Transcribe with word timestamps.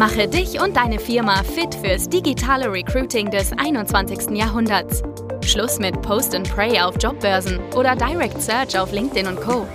Mache 0.00 0.26
dich 0.26 0.58
und 0.58 0.78
deine 0.78 0.98
Firma 0.98 1.42
fit 1.42 1.74
fürs 1.74 2.08
digitale 2.08 2.72
Recruiting 2.72 3.30
des 3.30 3.52
21. 3.52 4.34
Jahrhunderts. 4.34 5.02
Schluss 5.44 5.78
mit 5.78 6.00
Post 6.00 6.34
and 6.34 6.50
Pray 6.50 6.80
auf 6.80 6.94
Jobbörsen 6.98 7.58
oder 7.76 7.94
Direct 7.94 8.40
Search 8.40 8.78
auf 8.78 8.92
LinkedIn 8.92 9.26
und 9.26 9.38
Co. 9.38 9.66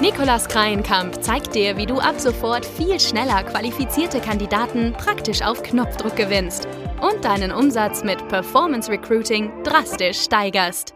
Nikolas 0.00 0.46
Kreienkamp 0.46 1.20
zeigt 1.24 1.56
dir, 1.56 1.76
wie 1.76 1.86
du 1.86 1.98
ab 1.98 2.20
sofort 2.20 2.64
viel 2.64 3.00
schneller 3.00 3.42
qualifizierte 3.42 4.20
Kandidaten 4.20 4.92
praktisch 4.92 5.42
auf 5.42 5.60
Knopfdruck 5.64 6.14
gewinnst 6.14 6.68
und 7.02 7.24
deinen 7.24 7.50
Umsatz 7.50 8.04
mit 8.04 8.28
Performance 8.28 8.88
Recruiting 8.88 9.50
drastisch 9.64 10.20
steigerst. 10.20 10.94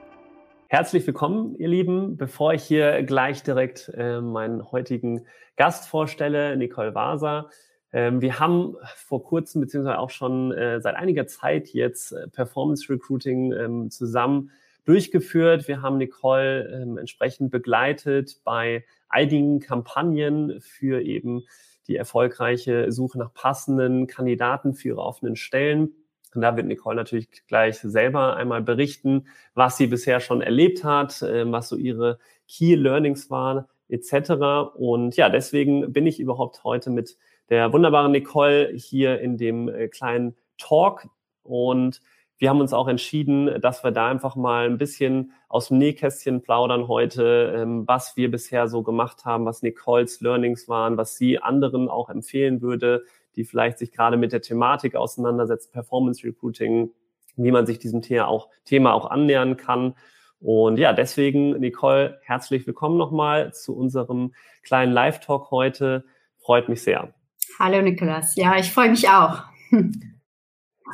Herzlich 0.69 1.05
willkommen, 1.05 1.57
ihr 1.59 1.67
Lieben. 1.67 2.17
Bevor 2.17 2.55
ich 2.55 2.63
hier 2.63 3.03
gleich 3.03 3.43
direkt 3.43 3.91
äh, 3.97 4.21
meinen 4.21 4.71
heutigen 4.71 5.27
Gast 5.57 5.89
vorstelle, 5.89 6.57
Nicole 6.57 6.95
Waser. 6.95 7.49
Ähm, 7.93 8.21
wir 8.21 8.39
haben 8.39 8.77
vor 8.97 9.25
kurzem, 9.25 9.61
beziehungsweise 9.61 9.99
auch 9.99 10.11
schon 10.11 10.53
äh, 10.53 10.81
seit 10.81 10.97
einiger 10.97 11.27
Zeit 11.27 11.69
jetzt 11.69 12.13
äh, 12.13 12.29
Performance 12.29 12.89
Recruiting 12.93 13.53
ähm, 13.53 13.91
zusammen 13.91 14.51
durchgeführt. 14.85 15.69
Wir 15.69 15.83
haben 15.83 15.99
Nicole 15.99 16.69
ähm, 16.69 16.99
entsprechend 16.99 17.51
begleitet 17.51 18.41
bei 18.45 18.85
einigen 19.09 19.61
Kampagnen 19.61 20.61
für 20.61 21.01
eben 21.01 21.45
die 21.87 21.97
erfolgreiche 21.97 22.93
Suche 22.93 23.19
nach 23.19 23.33
passenden 23.33 24.07
Kandidaten 24.07 24.75
für 24.75 24.89
ihre 24.89 25.03
offenen 25.03 25.37
Stellen. 25.37 25.95
Und 26.35 26.43
da 26.43 26.55
wird 26.57 26.67
Nicole 26.67 26.97
natürlich 26.97 27.29
gleich 27.47 27.79
selber 27.79 28.37
einmal 28.37 28.61
berichten, 28.61 29.27
was 29.55 29.79
sie 29.79 29.87
bisher 29.87 30.21
schon 30.21 30.43
erlebt 30.43 30.85
hat, 30.85 31.23
was 31.23 31.71
so 31.71 31.77
ihre 31.77 32.19
Key 32.47 32.75
Learnings 32.75 33.31
waren, 33.31 33.65
etc. 33.89 34.75
Und 34.77 35.17
ja, 35.17 35.31
deswegen 35.31 35.91
bin 35.91 36.07
ich 36.07 36.21
überhaupt 36.21 36.65
heute 36.65 36.91
mit 36.91 37.17
der 37.49 37.73
wunderbaren 37.73 38.13
Nicole 38.13 38.73
hier 38.75 39.21
in 39.21 39.37
dem 39.37 39.69
äh, 39.69 39.89
kleinen 39.89 40.37
Talk. 40.59 41.09
Und 41.43 42.01
wir 42.39 42.51
haben 42.51 42.61
uns 42.61 42.73
auch 42.73 42.87
entschieden, 42.87 43.61
dass 43.61 43.83
wir 43.83 43.91
da 43.91 44.09
einfach 44.09 44.37
mal 44.37 44.67
ein 44.67 44.79
bisschen 44.79 45.33
aus 45.49 45.69
dem 45.69 45.79
Nähkästchen 45.79 46.41
plaudern 46.43 46.87
heute, 46.87 47.53
ähm, 47.57 47.87
was 47.89 48.17
wir 48.17 48.31
bisher 48.31 48.69
so 48.69 48.83
gemacht 48.83 49.25
haben, 49.25 49.45
was 49.45 49.63
Nicoles 49.63 50.21
Learnings 50.21 50.69
waren, 50.69 50.97
was 50.97 51.17
sie 51.17 51.41
anderen 51.41 51.89
auch 51.89 52.09
empfehlen 52.09 52.63
würde, 52.63 53.05
die 53.35 53.45
vielleicht 53.45 53.79
sich 53.79 53.93
gerade 53.93 54.17
mit 54.17 54.33
der 54.33 54.43
Thematik 54.43 54.95
auseinandersetzen, 54.95 55.73
Performance 55.73 56.25
Recruiting, 56.25 56.91
wie 57.37 57.51
man 57.51 57.67
sich 57.67 57.79
diesem 57.79 58.03
Thema 58.03 58.29
auch, 58.29 58.49
Thema 58.65 58.95
auch 58.95 59.11
annähern 59.11 59.57
kann. 59.57 59.95
Und 60.41 60.79
ja, 60.79 60.93
deswegen, 60.93 61.59
Nicole, 61.59 62.21
herzlich 62.23 62.67
willkommen 62.67 62.97
nochmal 62.97 63.53
zu 63.53 63.77
unserem 63.77 64.33
kleinen 64.63 64.93
Live-Talk 64.93 65.51
heute. 65.51 66.05
Freut 66.37 66.69
mich 66.69 66.83
sehr. 66.83 67.18
Hallo 67.59 67.83
Nikolas. 67.83 68.37
Ja, 68.37 68.57
ich 68.57 68.71
freue 68.71 68.91
mich 68.91 69.09
auch. 69.09 69.43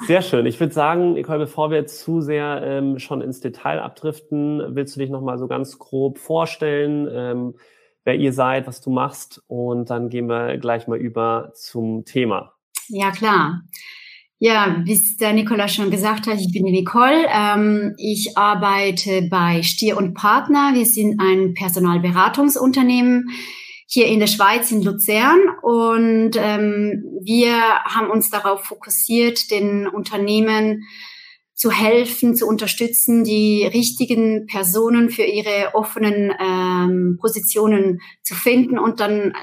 Sehr 0.06 0.22
schön. 0.22 0.46
Ich 0.46 0.58
würde 0.58 0.72
sagen, 0.72 1.12
Nicole, 1.14 1.38
bevor 1.38 1.70
wir 1.70 1.78
jetzt 1.78 2.00
zu 2.00 2.20
sehr 2.20 2.62
ähm, 2.64 2.98
schon 2.98 3.20
ins 3.20 3.40
Detail 3.40 3.80
abdriften, 3.80 4.74
willst 4.74 4.96
du 4.96 5.00
dich 5.00 5.10
nochmal 5.10 5.38
so 5.38 5.46
ganz 5.46 5.78
grob 5.78 6.18
vorstellen, 6.18 7.08
ähm, 7.10 7.54
wer 8.04 8.16
ihr 8.16 8.32
seid, 8.32 8.66
was 8.66 8.80
du 8.80 8.90
machst 8.90 9.42
und 9.46 9.90
dann 9.90 10.08
gehen 10.08 10.28
wir 10.28 10.58
gleich 10.58 10.88
mal 10.88 10.98
über 10.98 11.52
zum 11.54 12.04
Thema. 12.04 12.52
Ja, 12.88 13.12
klar. 13.12 13.62
Ja, 14.38 14.82
wie 14.84 14.92
es 14.92 15.16
der 15.16 15.32
Nikola 15.32 15.68
schon 15.68 15.90
gesagt 15.90 16.26
hat, 16.26 16.38
ich 16.38 16.52
bin 16.52 16.66
die 16.66 16.72
Nicole. 16.72 17.26
Ähm, 17.32 17.94
ich 17.96 18.36
arbeite 18.36 19.22
bei 19.30 19.62
Stier 19.62 19.96
und 19.96 20.14
Partner. 20.14 20.72
Wir 20.74 20.86
sind 20.86 21.20
ein 21.20 21.54
Personalberatungsunternehmen 21.54 23.30
hier 23.86 24.06
in 24.06 24.20
der 24.20 24.26
Schweiz, 24.26 24.70
in 24.70 24.82
Luzern. 24.82 25.40
Und 25.62 26.32
ähm, 26.36 27.04
wir 27.22 27.56
haben 27.84 28.10
uns 28.10 28.30
darauf 28.30 28.64
fokussiert, 28.64 29.50
den 29.50 29.86
Unternehmen 29.86 30.84
zu 31.54 31.70
helfen, 31.70 32.34
zu 32.34 32.46
unterstützen, 32.46 33.24
die 33.24 33.64
richtigen 33.64 34.46
Personen 34.46 35.10
für 35.10 35.22
ihre 35.22 35.74
offenen 35.74 36.32
ähm, 36.40 37.18
Positionen 37.20 38.00
zu 38.22 38.34
finden 38.34 38.78
und 38.78 39.00
dann 39.00 39.34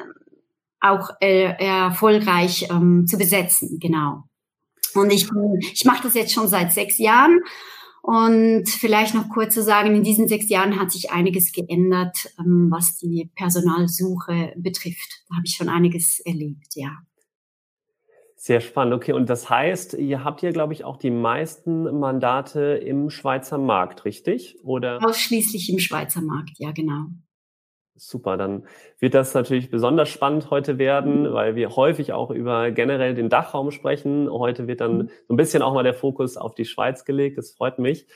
auch 0.81 1.09
äh, 1.21 1.53
erfolgreich 1.57 2.67
ähm, 2.69 3.05
zu 3.07 3.17
besetzen. 3.17 3.79
Genau. 3.79 4.23
Und 4.93 5.13
ich, 5.13 5.29
ich 5.73 5.85
mache 5.85 6.03
das 6.03 6.15
jetzt 6.15 6.33
schon 6.33 6.47
seit 6.47 6.73
sechs 6.73 6.97
Jahren 6.97 7.39
und 8.01 8.67
vielleicht 8.67 9.13
noch 9.13 9.29
kurz 9.29 9.53
zu 9.53 9.61
sagen, 9.61 9.95
in 9.95 10.03
diesen 10.03 10.27
sechs 10.27 10.49
Jahren 10.49 10.79
hat 10.79 10.91
sich 10.91 11.11
einiges 11.11 11.51
geändert, 11.51 12.29
ähm, 12.39 12.67
was 12.71 12.97
die 12.97 13.29
Personalsuche 13.35 14.53
betrifft. 14.57 15.23
Da 15.29 15.35
habe 15.35 15.45
ich 15.45 15.55
schon 15.55 15.69
einiges 15.69 16.19
erlebt, 16.19 16.73
ja. 16.75 16.97
Sehr 18.35 18.59
spannend. 18.59 18.95
Okay, 18.95 19.13
und 19.13 19.29
das 19.29 19.51
heißt, 19.51 19.93
ihr 19.93 20.23
habt 20.23 20.41
ja, 20.41 20.49
glaube 20.49 20.73
ich, 20.73 20.83
auch 20.83 20.97
die 20.97 21.11
meisten 21.11 21.83
Mandate 21.99 22.61
im 22.83 23.11
Schweizer 23.11 23.59
Markt, 23.59 24.03
richtig? 24.03 24.57
Oder? 24.63 24.99
Ausschließlich 25.05 25.69
im 25.69 25.77
Schweizer 25.77 26.23
Markt, 26.23 26.57
ja, 26.57 26.71
genau. 26.71 27.05
Super, 28.03 28.35
dann 28.35 28.65
wird 28.97 29.13
das 29.13 29.35
natürlich 29.35 29.69
besonders 29.69 30.09
spannend 30.09 30.49
heute 30.49 30.79
werden, 30.79 31.31
weil 31.33 31.55
wir 31.55 31.75
häufig 31.75 32.13
auch 32.13 32.31
über 32.31 32.71
generell 32.71 33.13
den 33.13 33.29
Dachraum 33.29 33.69
sprechen. 33.69 34.27
Heute 34.27 34.65
wird 34.65 34.81
dann 34.81 34.97
mhm. 34.97 35.09
so 35.27 35.35
ein 35.35 35.37
bisschen 35.37 35.61
auch 35.61 35.75
mal 35.75 35.83
der 35.83 35.93
Fokus 35.93 36.35
auf 36.35 36.55
die 36.55 36.65
Schweiz 36.65 37.05
gelegt. 37.05 37.37
Das 37.37 37.51
freut 37.51 37.77
mich. 37.77 38.07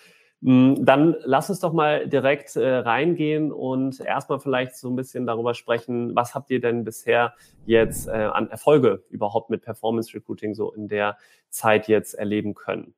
Mm, 0.41 0.83
dann 0.83 1.15
lass 1.23 1.51
uns 1.51 1.59
doch 1.59 1.71
mal 1.71 2.09
direkt 2.09 2.55
äh, 2.55 2.67
reingehen 2.67 3.51
und 3.51 3.99
erstmal 3.99 4.39
vielleicht 4.39 4.75
so 4.75 4.89
ein 4.89 4.95
bisschen 4.95 5.27
darüber 5.27 5.53
sprechen, 5.53 6.15
was 6.15 6.33
habt 6.33 6.49
ihr 6.49 6.59
denn 6.59 6.83
bisher 6.83 7.35
jetzt 7.67 8.07
äh, 8.07 8.11
an 8.11 8.49
Erfolge 8.49 9.03
überhaupt 9.11 9.51
mit 9.51 9.61
Performance 9.61 10.15
Recruiting 10.15 10.55
so 10.55 10.73
in 10.73 10.87
der 10.87 11.15
Zeit 11.49 11.87
jetzt 11.87 12.15
erleben 12.15 12.55
können? 12.55 12.95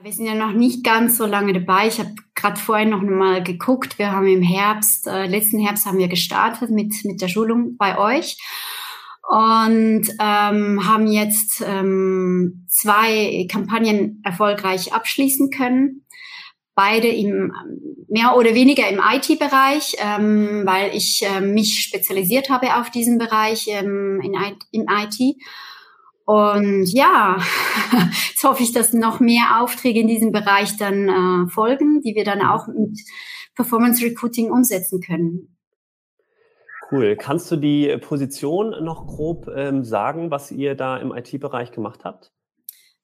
Wir 0.00 0.12
sind 0.12 0.26
ja 0.26 0.34
noch 0.34 0.52
nicht 0.52 0.84
ganz 0.84 1.16
so 1.16 1.26
lange 1.26 1.52
dabei. 1.52 1.88
Ich 1.88 1.98
habe 1.98 2.14
gerade 2.36 2.60
vorhin 2.60 2.90
noch 2.90 3.02
mal 3.02 3.42
geguckt. 3.42 3.98
Wir 3.98 4.12
haben 4.12 4.28
im 4.28 4.42
Herbst, 4.42 5.08
äh, 5.08 5.26
letzten 5.26 5.58
Herbst 5.58 5.86
haben 5.86 5.98
wir 5.98 6.06
gestartet 6.06 6.70
mit, 6.70 6.94
mit 7.04 7.20
der 7.20 7.26
Schulung 7.26 7.76
bei 7.76 7.98
euch 7.98 8.38
und 9.28 10.06
ähm, 10.20 10.86
haben 10.86 11.08
jetzt 11.08 11.64
ähm, 11.66 12.64
zwei 12.68 13.48
Kampagnen 13.50 14.22
erfolgreich 14.24 14.92
abschließen 14.92 15.50
können. 15.50 16.04
Beide 16.76 17.08
im 17.08 17.52
mehr 18.08 18.36
oder 18.36 18.54
weniger 18.54 18.88
im 18.88 19.00
IT-Bereich, 19.00 19.96
ähm, 19.98 20.62
weil 20.64 20.94
ich 20.94 21.24
äh, 21.26 21.40
mich 21.40 21.82
spezialisiert 21.82 22.50
habe 22.50 22.76
auf 22.76 22.90
diesen 22.90 23.18
Bereich 23.18 23.66
ähm, 23.66 24.20
in, 24.22 24.34
im 24.70 24.86
IT. 24.88 25.36
Und 26.28 26.84
ja, 26.92 27.38
jetzt 28.28 28.44
hoffe 28.44 28.62
ich, 28.62 28.72
dass 28.72 28.92
noch 28.92 29.18
mehr 29.18 29.62
Aufträge 29.62 30.00
in 30.00 30.08
diesem 30.08 30.30
Bereich 30.30 30.76
dann 30.76 31.08
äh, 31.08 31.48
folgen, 31.48 32.02
die 32.02 32.14
wir 32.14 32.24
dann 32.24 32.42
auch 32.42 32.66
mit 32.66 33.00
Performance 33.54 34.04
Recruiting 34.04 34.50
umsetzen 34.50 35.00
können. 35.00 35.56
Cool. 36.92 37.16
Kannst 37.16 37.50
du 37.50 37.56
die 37.56 37.96
Position 37.96 38.84
noch 38.84 39.06
grob 39.06 39.48
ähm, 39.56 39.84
sagen, 39.84 40.30
was 40.30 40.52
ihr 40.52 40.74
da 40.74 40.98
im 40.98 41.16
IT-Bereich 41.16 41.72
gemacht 41.72 42.00
habt? 42.04 42.30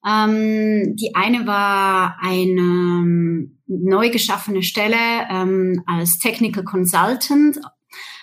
Ähm, 0.06 0.94
die 0.94 1.14
eine 1.14 1.46
war 1.46 2.18
eine 2.20 2.60
ähm, 2.60 3.58
neu 3.66 4.10
geschaffene 4.10 4.62
Stelle 4.62 4.98
ähm, 5.30 5.82
als 5.86 6.18
Technical 6.18 6.64
Consultant, 6.64 7.58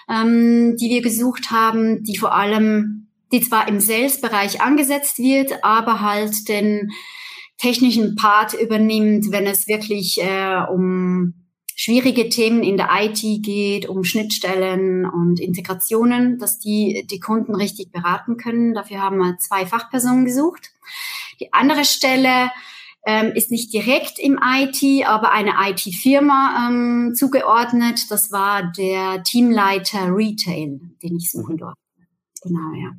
ähm, 0.08 0.76
die 0.80 0.92
wir 0.92 1.02
gesucht 1.02 1.50
haben, 1.50 2.04
die 2.04 2.18
vor 2.18 2.36
allem 2.36 3.08
die 3.32 3.42
zwar 3.42 3.68
im 3.68 3.80
Sales-Bereich 3.80 4.62
angesetzt 4.62 5.20
wird, 5.20 5.64
aber 5.64 6.02
halt 6.02 6.48
den 6.48 6.92
technischen 7.58 8.16
Part 8.16 8.54
übernimmt, 8.54 9.32
wenn 9.32 9.46
es 9.46 9.68
wirklich 9.68 10.22
äh, 10.22 10.64
um 10.70 11.42
schwierige 11.76 12.30
Themen 12.30 12.64
in 12.64 12.78
der 12.78 12.90
IT 12.92 13.22
geht, 13.44 13.88
um 13.88 14.04
Schnittstellen 14.04 15.06
und 15.06 15.40
Integrationen, 15.40 16.38
dass 16.38 16.60
die 16.60 17.08
die 17.10 17.20
Kunden 17.20 17.56
richtig 17.56 17.92
beraten 17.92 18.38
können. 18.38 18.74
Dafür 18.74 19.02
haben 19.02 19.18
wir 19.18 19.38
zwei 19.38 19.66
Fachpersonen 19.66 20.26
gesucht. 20.26 20.72
Die 21.40 21.54
andere 21.54 21.86
Stelle 21.86 22.52
ähm, 23.06 23.32
ist 23.34 23.50
nicht 23.50 23.74
direkt 23.74 24.20
im 24.20 24.40
IT, 24.44 25.08
aber 25.08 25.32
eine 25.32 25.54
IT-Firma 25.70 26.68
ähm, 26.70 27.14
zugeordnet. 27.16 28.12
Das 28.12 28.32
war 28.32 28.72
der 28.72 29.24
Teamleiter 29.24 30.16
Retail, 30.16 30.80
den 31.02 31.18
ich 31.18 31.32
suchen 31.32 31.56
mhm. 31.56 31.60
durfte. 31.60 31.82
Genau, 32.44 32.74
ja. 32.76 32.92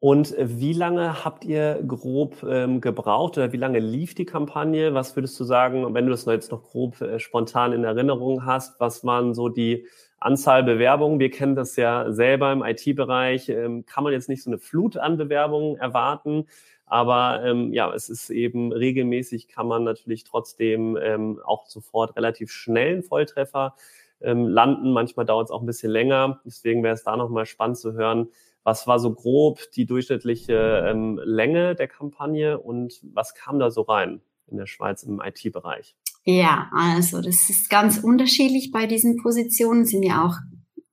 Und 0.00 0.36
äh, 0.36 0.60
wie 0.60 0.72
lange 0.72 1.24
habt 1.24 1.44
ihr 1.44 1.82
grob 1.86 2.44
ähm, 2.48 2.80
gebraucht 2.80 3.36
oder 3.36 3.52
wie 3.52 3.56
lange 3.56 3.80
lief 3.80 4.14
die 4.14 4.24
Kampagne? 4.26 4.94
Was 4.94 5.16
würdest 5.16 5.38
du 5.40 5.44
sagen, 5.44 5.92
wenn 5.92 6.06
du 6.06 6.12
das 6.12 6.24
jetzt 6.26 6.52
noch 6.52 6.62
grob 6.62 7.00
äh, 7.00 7.18
spontan 7.18 7.72
in 7.72 7.84
Erinnerung 7.84 8.44
hast, 8.44 8.78
was 8.78 9.04
waren 9.04 9.34
so 9.34 9.48
die 9.48 9.86
Anzahl 10.20 10.62
Bewerbungen? 10.62 11.18
Wir 11.18 11.30
kennen 11.30 11.56
das 11.56 11.74
ja 11.76 12.12
selber 12.12 12.52
im 12.52 12.62
IT-Bereich. 12.62 13.48
Ähm, 13.48 13.86
kann 13.86 14.04
man 14.04 14.12
jetzt 14.12 14.28
nicht 14.28 14.42
so 14.42 14.50
eine 14.50 14.58
Flut 14.58 14.96
an 14.96 15.16
Bewerbungen 15.16 15.76
erwarten, 15.76 16.46
aber 16.86 17.42
ähm, 17.44 17.72
ja, 17.72 17.92
es 17.92 18.08
ist 18.08 18.30
eben 18.30 18.72
regelmäßig, 18.72 19.48
kann 19.48 19.66
man 19.66 19.84
natürlich 19.84 20.24
trotzdem 20.24 20.96
ähm, 20.96 21.40
auch 21.44 21.66
sofort 21.66 22.16
relativ 22.16 22.50
schnell 22.50 22.94
einen 22.94 23.02
Volltreffer 23.02 23.74
ähm, 24.20 24.46
landen. 24.46 24.92
Manchmal 24.92 25.26
dauert 25.26 25.46
es 25.46 25.50
auch 25.50 25.60
ein 25.60 25.66
bisschen 25.66 25.90
länger. 25.90 26.40
Deswegen 26.46 26.82
wäre 26.82 26.94
es 26.94 27.04
da 27.04 27.16
nochmal 27.16 27.46
spannend 27.46 27.78
zu 27.78 27.92
hören, 27.92 28.28
Was 28.64 28.86
war 28.86 28.98
so 28.98 29.14
grob 29.14 29.60
die 29.74 29.86
durchschnittliche 29.86 30.84
ähm, 30.88 31.20
Länge 31.24 31.74
der 31.74 31.88
Kampagne 31.88 32.58
und 32.58 33.00
was 33.02 33.34
kam 33.34 33.58
da 33.58 33.70
so 33.70 33.82
rein 33.82 34.20
in 34.46 34.56
der 34.56 34.66
Schweiz 34.66 35.02
im 35.02 35.20
IT-Bereich? 35.20 35.96
Ja, 36.24 36.70
also 36.72 37.22
das 37.22 37.48
ist 37.48 37.70
ganz 37.70 37.98
unterschiedlich 37.98 38.70
bei 38.70 38.86
diesen 38.86 39.16
Positionen, 39.16 39.86
sind 39.86 40.02
ja 40.02 40.26
auch 40.26 40.36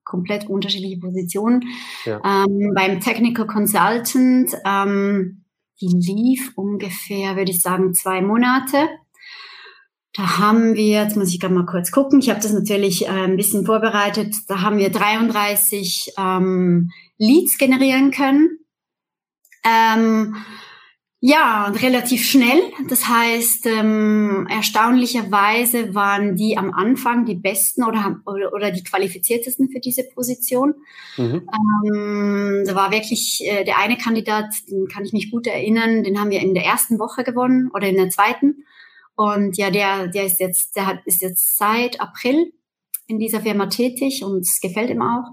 komplett 0.06 0.48
unterschiedliche 0.48 1.00
Positionen. 1.00 1.66
Ja. 2.06 2.22
Ähm, 2.24 2.72
beim 2.74 3.02
Technical 3.02 3.48
Consultant, 3.48 4.56
ähm, 4.66 5.44
die 5.82 5.88
lief 5.88 6.54
ungefähr, 6.56 7.36
würde 7.36 7.52
ich 7.52 7.62
sagen, 7.62 7.94
zwei 7.94 8.22
Monate. 8.22 8.88
Da 10.14 10.38
haben 10.38 10.76
wir, 10.76 11.04
jetzt 11.04 11.18
muss 11.18 11.34
ich 11.34 11.42
gerade 11.42 11.54
mal 11.54 11.66
kurz 11.66 11.92
gucken, 11.92 12.20
ich 12.20 12.30
habe 12.30 12.40
das 12.40 12.54
natürlich 12.54 13.06
äh, 13.06 13.10
ein 13.10 13.36
bisschen 13.36 13.66
vorbereitet, 13.66 14.34
da 14.48 14.62
haben 14.62 14.78
wir 14.78 14.90
33 14.90 16.14
ähm, 16.18 16.92
Leads 17.18 17.58
generieren 17.58 18.12
können. 18.12 18.60
Ähm, 19.64 20.36
ja, 21.28 21.74
relativ 21.82 22.24
schnell. 22.24 22.72
Das 22.88 23.08
heißt, 23.08 23.66
ähm, 23.66 24.48
erstaunlicherweise 24.48 25.96
waren 25.96 26.36
die 26.36 26.56
am 26.56 26.72
Anfang 26.72 27.26
die 27.26 27.34
besten 27.34 27.84
oder, 27.84 28.22
oder, 28.28 28.54
oder 28.54 28.70
die 28.70 28.84
qualifiziertesten 28.84 29.70
für 29.70 29.80
diese 29.80 30.04
Position. 30.04 30.76
Mhm. 31.18 31.50
Ähm, 31.88 32.64
da 32.68 32.76
war 32.76 32.92
wirklich 32.92 33.42
äh, 33.44 33.64
der 33.64 33.80
eine 33.80 33.98
Kandidat, 33.98 34.54
den 34.70 34.88
kann 34.88 35.04
ich 35.04 35.14
mich 35.14 35.32
gut 35.32 35.48
erinnern, 35.48 36.04
den 36.04 36.20
haben 36.20 36.30
wir 36.30 36.42
in 36.42 36.54
der 36.54 36.66
ersten 36.66 37.00
Woche 37.00 37.24
gewonnen 37.24 37.72
oder 37.74 37.88
in 37.88 37.98
der 37.98 38.10
zweiten. 38.10 38.66
Und 39.16 39.58
ja, 39.58 39.72
der, 39.72 40.08
der 40.08 40.26
ist 40.26 40.40
jetzt, 40.40 40.76
der 40.76 40.86
hat, 40.86 41.00
ist 41.06 41.24
jetzt 41.24 41.58
seit 41.58 42.02
April 42.02 42.54
in 43.08 43.20
dieser 43.20 43.42
Firma 43.42 43.68
tätig 43.68 44.24
und 44.24 44.40
es 44.40 44.60
gefällt 44.62 44.90
ihm 44.90 45.02
auch. 45.02 45.26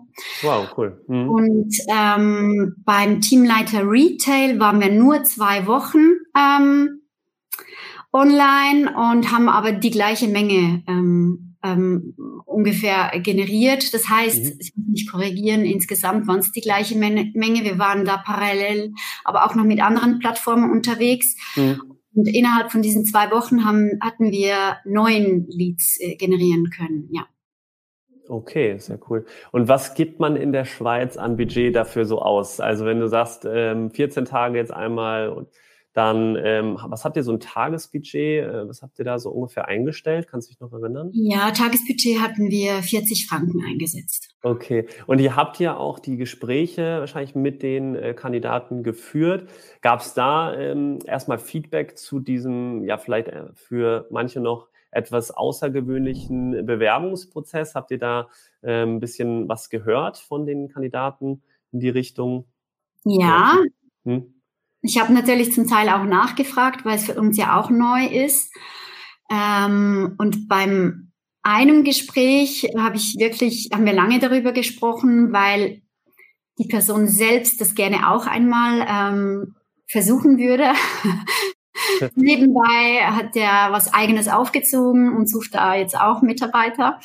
Wow, 0.43 0.69
cool. 0.77 1.03
Mhm. 1.09 1.29
Und 1.31 1.77
ähm, 1.89 2.75
beim 2.85 3.21
Teamleiter 3.21 3.83
Retail 3.89 4.59
waren 4.59 4.81
wir 4.81 4.91
nur 4.91 5.25
zwei 5.25 5.67
Wochen 5.67 6.17
ähm, 6.37 7.01
online 8.13 8.95
und 8.95 9.33
haben 9.33 9.49
aber 9.49 9.73
die 9.73 9.91
gleiche 9.91 10.29
Menge 10.29 10.83
ähm, 10.87 11.57
ähm, 11.63 12.15
ungefähr 12.45 13.11
generiert. 13.21 13.95
Das 13.95 14.09
heißt, 14.09 14.45
mhm. 14.45 14.59
ich 14.59 14.73
muss 14.77 14.87
mich 14.89 15.11
korrigieren, 15.11 15.65
insgesamt 15.65 16.27
waren 16.27 16.41
es 16.41 16.53
die 16.53 16.61
gleiche 16.61 16.97
Menge. 16.97 17.33
Wir 17.65 17.79
waren 17.79 18.05
da 18.05 18.19
parallel, 18.19 18.93
aber 19.25 19.47
auch 19.47 19.55
noch 19.55 19.65
mit 19.65 19.81
anderen 19.81 20.19
Plattformen 20.19 20.71
unterwegs. 20.71 21.37
Mhm. 21.57 21.81
Und 22.15 22.29
innerhalb 22.29 22.71
von 22.71 22.83
diesen 22.83 23.07
zwei 23.07 23.31
Wochen 23.31 23.65
haben, 23.65 23.93
hatten 24.03 24.31
wir 24.31 24.77
neun 24.85 25.47
Leads 25.49 25.99
äh, 25.99 26.17
generieren 26.17 26.69
können, 26.69 27.09
ja. 27.11 27.27
Okay, 28.33 28.79
sehr 28.79 28.99
cool. 29.11 29.27
Und 29.51 29.69
was 29.69 29.93
gibt 29.93 30.19
man 30.19 30.37
in 30.37 30.53
der 30.53 30.65
Schweiz 30.65 31.19
an 31.19 31.37
Budget 31.37 31.77
dafür 31.77 32.07
so 32.07 32.23
aus? 32.23 32.61
Also 32.61 32.87
wenn 32.87 32.99
du 32.99 33.07
sagst, 33.07 33.47
ähm, 33.47 33.91
14 33.91 34.25
Tage 34.25 34.57
jetzt 34.57 34.73
einmal 34.73 35.29
und 35.29 35.49
dann, 35.93 36.39
ähm, 36.43 36.79
was 36.83 37.05
habt 37.05 37.19
ihr 37.19 37.25
so 37.25 37.33
ein 37.33 37.41
Tagesbudget? 37.41 38.43
Äh, 38.43 38.67
was 38.67 38.81
habt 38.81 38.99
ihr 38.99 39.05
da 39.05 39.19
so 39.19 39.29
ungefähr 39.29 39.69
eingestellt? 39.69 40.29
Kannst 40.31 40.49
du 40.49 40.53
dich 40.53 40.61
noch 40.61 40.73
erinnern? 40.73 41.11
Ja, 41.13 41.51
Tagesbudget 41.51 42.23
hatten 42.23 42.49
wir 42.49 42.83
40 42.83 43.27
Franken 43.27 43.63
eingesetzt. 43.63 44.35
Okay. 44.43 44.87
Und 45.07 45.21
ihr 45.21 45.37
habt 45.37 45.59
ja 45.59 45.77
auch 45.77 45.99
die 45.99 46.17
Gespräche 46.17 47.01
wahrscheinlich 47.01 47.35
mit 47.35 47.63
den 47.63 47.95
äh, 47.95 48.15
Kandidaten 48.15 48.83
geführt. 48.83 49.51
Gab 49.83 50.01
es 50.01 50.15
da 50.15 50.55
ähm, 50.55 51.01
erstmal 51.05 51.39
Feedback 51.39 51.99
zu 51.99 52.19
diesem, 52.19 52.83
ja, 52.85 52.97
vielleicht 52.97 53.29
äh, 53.29 53.49
für 53.53 54.07
manche 54.11 54.41
noch 54.41 54.72
etwas 54.93 55.31
außergewöhnlichen 55.33 56.65
Bewerbungsprozess? 56.65 57.75
Habt 57.75 57.91
ihr 57.91 57.99
da 57.99 58.29
äh, 58.63 58.85
ein 58.85 59.01
bisschen 59.01 59.49
was 59.49 59.69
gehört 59.71 60.19
von 60.19 60.47
den 60.47 60.69
Kandidaten 60.69 61.43
in 61.73 61.81
die 61.81 61.89
Richtung? 61.89 62.45
Ja. 63.05 63.59
Hm? 64.05 64.35
Ich 64.83 65.01
habe 65.01 65.13
natürlich 65.13 65.53
zum 65.53 65.67
Teil 65.67 65.89
auch 65.89 66.05
nachgefragt, 66.05 66.85
weil 66.85 66.97
es 66.97 67.07
für 67.07 67.15
uns 67.15 67.37
ja 67.37 67.59
auch 67.59 67.71
neu 67.71 68.07
ist. 68.07 68.53
Ähm, 69.31 70.15
und 70.19 70.49
beim 70.49 71.13
einem 71.43 71.85
Gespräch 71.85 72.69
habe 72.77 72.97
ich 72.97 73.17
wirklich, 73.19 73.71
haben 73.73 73.87
wir 73.87 73.93
lange 73.93 74.19
darüber 74.19 74.53
gesprochen, 74.53 75.33
weil 75.33 75.83
die 76.59 76.69
Person 76.69 77.09
selbst 77.09 77.61
das 77.61 77.75
gerne 77.75 78.11
auch 78.11 78.27
einmal 78.27 78.87
ähm, 78.89 79.55
versuchen 79.87 80.39
würde. 80.39 80.73
Nebenbei 82.15 83.03
hat 83.03 83.35
der 83.35 83.69
was 83.71 83.93
eigenes 83.93 84.29
aufgezogen 84.29 85.17
und 85.17 85.29
sucht 85.29 85.55
da 85.55 85.75
jetzt 85.75 85.99
auch 85.99 86.23
Mitarbeiter. 86.23 86.99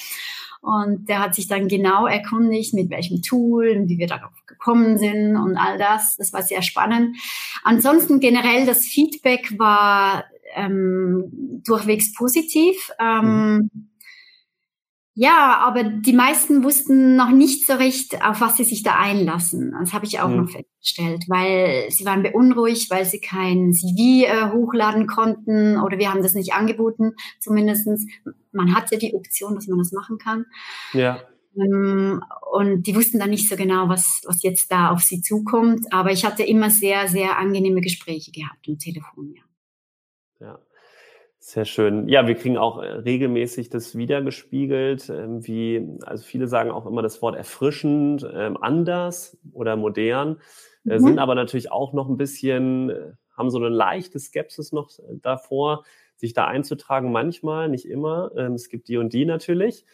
Und 0.62 1.08
der 1.08 1.20
hat 1.20 1.36
sich 1.36 1.48
dann 1.48 1.68
genau 1.68 2.08
erkundigt, 2.08 2.74
mit 2.74 2.90
welchem 2.90 3.22
Tool 3.22 3.70
und 3.70 3.88
wie 3.90 3.98
wir 3.98 4.08
darauf 4.08 4.34
gekommen 4.46 4.98
sind 4.98 5.38
und 5.38 5.56
all 5.56 5.78
das. 5.78 6.18
Das 6.18 6.34
war 6.34 6.42
sehr 6.42 6.62
spannend. 6.62 7.16
Ansonsten 7.64 8.20
generell 8.20 8.66
das 8.66 8.86
Feedback 8.86 9.58
war 9.60 10.26
ähm, 10.56 11.62
durchwegs 11.66 12.14
positiv. 12.14 12.92
Ähm, 13.00 13.56
mhm. 13.56 13.90
Ja, 15.20 15.58
aber 15.66 15.84
die 15.84 16.14
meisten 16.14 16.64
wussten 16.64 17.16
noch 17.16 17.32
nicht 17.32 17.66
so 17.66 17.74
recht, 17.74 18.24
auf 18.24 18.40
was 18.40 18.58
sie 18.58 18.64
sich 18.64 18.84
da 18.84 19.00
einlassen. 19.00 19.74
Das 19.80 19.92
habe 19.92 20.06
ich 20.06 20.20
auch 20.20 20.28
mhm. 20.28 20.38
noch 20.42 20.50
festgestellt, 20.52 21.24
weil 21.28 21.88
sie 21.90 22.06
waren 22.06 22.22
beunruhigt, 22.22 22.92
weil 22.92 23.04
sie 23.04 23.20
kein 23.20 23.74
CV 23.74 24.28
äh, 24.28 24.52
hochladen 24.52 25.08
konnten 25.08 25.80
oder 25.80 25.98
wir 25.98 26.14
haben 26.14 26.22
das 26.22 26.36
nicht 26.36 26.54
angeboten, 26.54 27.14
zumindestens. 27.40 28.06
Man 28.52 28.76
hat 28.76 28.92
ja 28.92 29.00
die 29.00 29.16
Option, 29.16 29.56
dass 29.56 29.66
man 29.68 29.80
das 29.80 29.92
machen 29.92 30.20
kann. 30.20 30.46
Ja. 30.94 31.20
Ähm, 31.56 32.22
und 32.52 32.86
die 32.86 32.96
wussten 32.96 33.18
dann 33.18 33.32
nicht 33.32 33.50
so 33.50 33.56
genau, 33.56 33.90
was, 33.90 34.22
was 34.28 34.44
jetzt 34.44 34.72
da 34.72 34.92
auf 34.92 35.02
sie 35.02 35.22
zukommt. 35.22 35.92
Aber 35.92 36.12
ich 36.12 36.26
hatte 36.26 36.44
immer 36.44 36.70
sehr, 36.70 37.08
sehr 37.08 37.40
angenehme 37.40 37.82
Gespräche 37.82 38.32
gehabt 38.32 38.68
im 38.68 38.78
Telefon, 38.78 39.34
ja. 39.36 39.42
Ja. 39.42 39.47
Sehr 41.50 41.64
schön. 41.64 42.10
Ja, 42.10 42.28
wir 42.28 42.36
kriegen 42.36 42.58
auch 42.58 42.84
äh, 42.84 42.88
regelmäßig 42.88 43.70
das 43.70 43.96
wiedergespiegelt, 43.96 45.08
ähm, 45.08 45.48
wie, 45.48 45.98
also 46.06 46.26
viele 46.26 46.46
sagen 46.46 46.72
auch 46.72 46.86
immer 46.86 47.02
das 47.02 47.22
Wort 47.22 47.38
erfrischend, 47.38 48.28
ähm, 48.34 48.58
anders 48.62 49.38
oder 49.54 49.78
modern, 49.78 50.42
äh, 50.86 51.00
mhm. 51.00 51.06
sind 51.06 51.20
aber 51.20 51.36
natürlich 51.36 51.72
auch 51.72 51.94
noch 51.94 52.10
ein 52.10 52.18
bisschen, 52.18 52.90
äh, 52.90 53.14
haben 53.38 53.50
so 53.50 53.60
eine 53.60 53.70
leichte 53.70 54.20
Skepsis 54.20 54.74
noch 54.74 54.90
davor, 55.22 55.86
sich 56.18 56.34
da 56.34 56.48
einzutragen, 56.48 57.14
manchmal, 57.14 57.70
nicht 57.70 57.86
immer. 57.86 58.30
Ähm, 58.36 58.56
es 58.56 58.68
gibt 58.68 58.90
die 58.90 58.98
und 58.98 59.14
die 59.14 59.24
natürlich. 59.24 59.86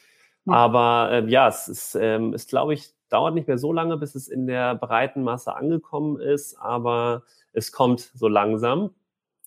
Ja. 0.45 0.53
Aber 0.53 1.23
ja, 1.27 1.47
es 1.47 1.67
ist, 1.67 1.93
ist 1.93 2.49
glaube 2.49 2.73
ich, 2.73 2.95
dauert 3.09 3.35
nicht 3.35 3.47
mehr 3.47 3.59
so 3.59 3.71
lange, 3.71 3.97
bis 3.97 4.15
es 4.15 4.27
in 4.27 4.47
der 4.47 4.73
breiten 4.73 5.21
Masse 5.21 5.55
angekommen 5.55 6.19
ist, 6.19 6.55
aber 6.55 7.25
es 7.51 7.71
kommt 7.71 7.99
so 7.99 8.27
langsam 8.27 8.89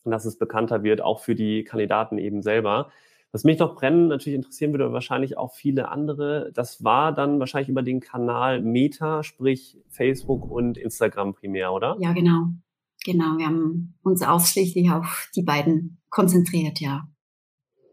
und 0.07 0.13
dass 0.13 0.25
es 0.25 0.39
bekannter 0.39 0.83
wird, 0.83 1.03
auch 1.03 1.21
für 1.21 1.35
die 1.35 1.65
Kandidaten 1.65 2.19
eben 2.19 2.41
selber. 2.41 2.91
Was 3.33 3.45
mich 3.45 3.59
noch 3.59 3.75
brennend 3.75 4.09
natürlich 4.09 4.37
interessieren 4.37 4.73
würde, 4.73 4.93
wahrscheinlich 4.93 5.37
auch 5.37 5.53
viele 5.53 5.89
andere, 5.89 6.51
das 6.55 6.83
war 6.85 7.13
dann 7.13 7.39
wahrscheinlich 7.39 7.69
über 7.69 7.83
den 7.83 8.01
Kanal 8.01 8.63
Meta, 8.63 9.23
sprich 9.23 9.79
Facebook 9.89 10.51
und 10.51 10.79
Instagram 10.79 11.35
primär, 11.35 11.73
oder? 11.73 11.97
Ja, 12.01 12.13
genau. 12.13 12.47
Genau, 13.05 13.37
wir 13.37 13.47
haben 13.47 13.95
uns 14.03 14.23
ausschließlich 14.23 14.91
auf 14.91 15.31
die 15.37 15.43
beiden 15.43 15.99
konzentriert, 16.09 16.81
ja. 16.81 17.09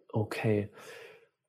Okay. 0.09 0.69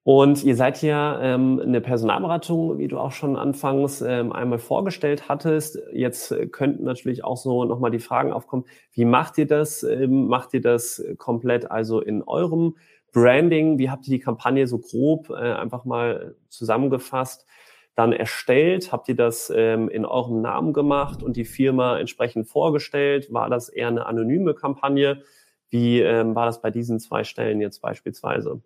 Und 0.05 0.45
ihr 0.45 0.55
seid 0.55 0.83
ja 0.83 1.19
ähm, 1.23 1.59
eine 1.65 1.81
Personalberatung, 1.81 2.77
wie 2.77 2.89
du 2.89 2.99
auch 2.99 3.13
schon 3.13 3.37
anfangs 3.37 4.03
ähm, 4.03 4.33
einmal 4.33 4.59
vorgestellt 4.59 5.31
hattest. 5.31 5.79
Jetzt 5.93 6.35
könnten 6.53 6.85
natürlich 6.85 7.25
auch 7.25 7.39
so 7.39 7.65
nochmal 7.65 7.91
die 7.91 8.01
Fragen 8.01 8.31
aufkommen. 8.31 8.67
Wie 8.93 9.07
macht 9.07 9.39
ihr 9.39 9.47
das? 9.47 9.83
Ähm, 9.83 10.27
macht 10.27 10.53
ihr 10.53 10.61
das 10.61 11.03
komplett 11.17 11.71
also 11.71 12.01
in 12.01 12.23
eurem 12.23 12.77
Branding? 13.13 13.79
Wie 13.79 13.89
habt 13.89 14.07
ihr 14.07 14.19
die 14.19 14.23
Kampagne 14.23 14.67
so 14.67 14.79
grob 14.79 15.31
äh, 15.31 15.55
einfach 15.55 15.87
mal 15.87 16.37
zusammengefasst 16.51 17.47
dann 17.95 18.13
erstellt? 18.13 18.93
Habt 18.93 19.09
ihr 19.09 19.17
das 19.17 19.51
ähm, 19.57 19.89
in 19.89 20.05
eurem 20.05 20.43
Namen 20.43 20.75
gemacht 20.75 21.23
und 21.23 21.35
die 21.39 21.47
Firma 21.47 21.99
entsprechend 21.99 22.47
vorgestellt? 22.47 23.33
War 23.33 23.49
das 23.49 23.71
eher 23.71 23.89
eine 23.89 24.05
anonyme 24.05 24.53
Kampagne? 24.53 25.23
Wie 25.71 26.03
ähm, 26.03 26.35
war 26.35 26.45
das 26.45 26.61
bei 26.61 26.71
diesen 26.71 27.01
zwei 27.01 27.25
Stellen 27.25 27.63
jetzt 27.63 27.81
beispielsweise? 27.81 28.61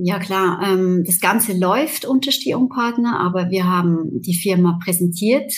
Ja 0.00 0.20
klar, 0.20 0.60
ähm, 0.62 1.02
das 1.04 1.18
Ganze 1.18 1.54
läuft 1.54 2.04
unter 2.04 2.30
Stierungpartner, 2.30 3.18
aber 3.18 3.50
wir 3.50 3.64
haben 3.64 4.08
die 4.12 4.36
Firma 4.36 4.78
präsentiert. 4.82 5.52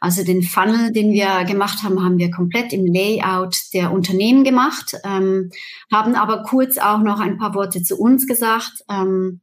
Also 0.00 0.24
den 0.24 0.42
Funnel, 0.42 0.92
den 0.92 1.12
wir 1.12 1.44
gemacht 1.44 1.84
haben, 1.84 2.02
haben 2.02 2.18
wir 2.18 2.32
komplett 2.32 2.72
im 2.72 2.84
Layout 2.84 3.56
der 3.72 3.92
Unternehmen 3.92 4.42
gemacht, 4.42 4.96
ähm, 5.04 5.50
haben 5.90 6.16
aber 6.16 6.42
kurz 6.42 6.78
auch 6.78 6.98
noch 6.98 7.20
ein 7.20 7.38
paar 7.38 7.54
Worte 7.54 7.80
zu 7.82 7.96
uns 7.96 8.26
gesagt. 8.26 8.72
Ähm, 8.90 9.40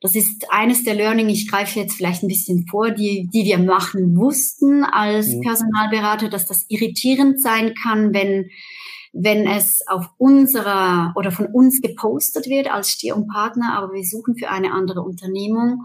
das 0.00 0.16
ist 0.16 0.46
eines 0.50 0.84
der 0.84 0.94
Learning, 0.94 1.28
ich 1.28 1.48
greife 1.50 1.78
jetzt 1.78 1.94
vielleicht 1.94 2.22
ein 2.22 2.28
bisschen 2.28 2.66
vor, 2.66 2.90
die, 2.92 3.28
die 3.32 3.44
wir 3.44 3.58
machen 3.58 4.16
wussten 4.16 4.84
als 4.84 5.28
mhm. 5.28 5.42
Personalberater, 5.42 6.30
dass 6.30 6.46
das 6.46 6.64
irritierend 6.68 7.42
sein 7.42 7.74
kann, 7.80 8.14
wenn 8.14 8.48
wenn 9.12 9.46
es 9.46 9.86
auf 9.86 10.08
unserer 10.16 11.12
oder 11.16 11.30
von 11.30 11.46
uns 11.46 11.80
gepostet 11.80 12.46
wird 12.46 12.72
als 12.72 12.90
Stier 12.90 13.14
und 13.16 13.28
Partner, 13.28 13.74
aber 13.76 13.92
wir 13.92 14.04
suchen 14.04 14.36
für 14.36 14.48
eine 14.48 14.72
andere 14.72 15.02
Unternehmung. 15.02 15.84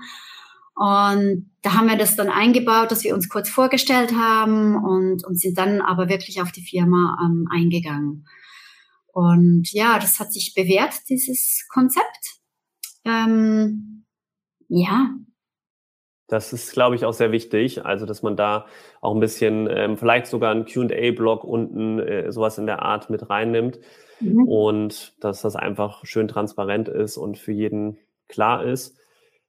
Und 0.75 1.49
da 1.63 1.73
haben 1.73 1.87
wir 1.87 1.97
das 1.97 2.15
dann 2.15 2.29
eingebaut, 2.29 2.91
dass 2.91 3.03
wir 3.03 3.15
uns 3.15 3.29
kurz 3.29 3.49
vorgestellt 3.49 4.13
haben 4.15 4.75
und, 4.75 5.25
und 5.25 5.39
sind 5.39 5.57
dann 5.57 5.81
aber 5.81 6.07
wirklich 6.07 6.41
auf 6.41 6.51
die 6.51 6.61
Firma 6.61 7.17
ähm, 7.25 7.47
eingegangen. 7.51 8.27
Und 9.07 9.73
ja, 9.73 9.97
das 9.97 10.19
hat 10.19 10.31
sich 10.31 10.53
bewährt, 10.53 10.93
dieses 11.09 11.65
Konzept. 11.69 12.39
Ähm, 13.03 14.05
ja. 14.67 15.09
Das 16.27 16.51
ist, 16.51 16.73
glaube 16.73 16.95
ich, 16.95 17.05
auch 17.05 17.13
sehr 17.13 17.31
wichtig. 17.31 17.85
Also, 17.85 18.05
dass 18.05 18.21
man 18.21 18.35
da 18.35 18.65
auch 18.99 19.13
ein 19.13 19.19
bisschen, 19.19 19.67
ähm, 19.71 19.97
vielleicht 19.97 20.27
sogar 20.27 20.51
einen 20.51 20.65
QA-Blog 20.65 21.43
unten, 21.43 21.99
äh, 21.99 22.31
sowas 22.31 22.57
in 22.57 22.65
der 22.65 22.81
Art 22.81 23.09
mit 23.09 23.29
reinnimmt. 23.29 23.79
Mhm. 24.19 24.47
Und 24.47 25.23
dass 25.23 25.41
das 25.41 25.55
einfach 25.55 26.05
schön 26.05 26.27
transparent 26.27 26.89
ist 26.89 27.17
und 27.17 27.37
für 27.37 27.53
jeden 27.53 27.97
klar 28.27 28.63
ist. 28.65 28.97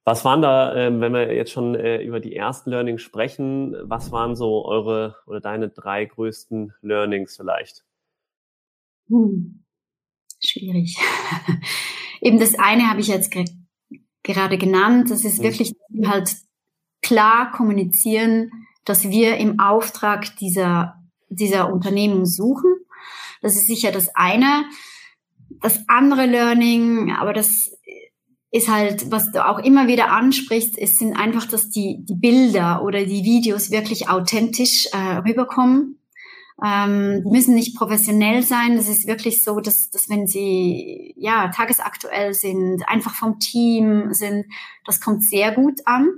Was 0.05 0.25
waren 0.25 0.41
da, 0.41 0.75
ähm, 0.75 1.01
wenn 1.01 1.13
wir 1.13 1.33
jetzt 1.35 1.51
schon 1.51 1.75
äh, 1.75 2.01
über 2.01 2.19
die 2.19 2.35
ersten 2.35 2.71
Learnings 2.71 3.01
sprechen, 3.01 3.75
was 3.83 4.11
waren 4.11 4.35
so 4.35 4.65
eure 4.65 5.17
oder 5.27 5.41
deine 5.41 5.69
drei 5.69 6.05
größten 6.05 6.73
Learnings 6.81 7.35
vielleicht? 7.35 7.83
Hm. 9.09 9.65
Schwierig. 10.39 10.97
Eben 12.21 12.39
das 12.39 12.55
eine 12.57 12.89
habe 12.89 13.01
ich 13.01 13.07
jetzt 13.07 13.31
ge 13.31 13.45
gerade 14.23 14.57
genannt. 14.57 15.11
Das 15.11 15.25
ist 15.25 15.37
hm. 15.37 15.43
wirklich 15.43 15.73
halt 16.05 16.35
klar 17.01 17.51
kommunizieren, 17.51 18.51
dass 18.85 19.09
wir 19.09 19.37
im 19.37 19.59
Auftrag 19.59 20.35
dieser, 20.37 20.95
dieser 21.29 21.71
Unternehmung 21.71 22.25
suchen. 22.25 22.73
Das 23.41 23.55
ist 23.55 23.67
sicher 23.67 23.91
das 23.91 24.15
eine. 24.15 24.65
Das 25.61 25.83
andere 25.87 26.25
Learning, 26.25 27.11
aber 27.11 27.33
das 27.33 27.71
ist 28.51 28.67
halt, 28.67 29.11
was 29.11 29.31
du 29.31 29.45
auch 29.45 29.59
immer 29.59 29.87
wieder 29.87 30.11
ansprichst, 30.11 30.77
es 30.77 30.97
sind 30.97 31.15
einfach, 31.15 31.45
dass 31.45 31.69
die, 31.69 32.03
die 32.03 32.15
Bilder 32.15 32.83
oder 32.83 33.05
die 33.05 33.23
Videos 33.23 33.69
wirklich 33.69 34.09
authentisch 34.09 34.87
äh, 34.91 35.17
rüberkommen. 35.17 35.99
Ähm, 36.63 37.23
die 37.23 37.29
müssen 37.29 37.53
nicht 37.53 37.77
professionell 37.77 38.41
sein. 38.41 38.75
Das 38.75 38.89
ist 38.89 39.07
wirklich 39.07 39.43
so, 39.43 39.59
dass, 39.59 39.91
dass 39.91 40.09
wenn 40.09 40.27
sie 40.27 41.13
ja 41.15 41.49
tagesaktuell 41.49 42.33
sind, 42.33 42.87
einfach 42.87 43.13
vom 43.13 43.39
Team 43.39 44.13
sind, 44.13 44.45
das 44.85 44.99
kommt 44.99 45.23
sehr 45.23 45.51
gut 45.53 45.81
an. 45.85 46.09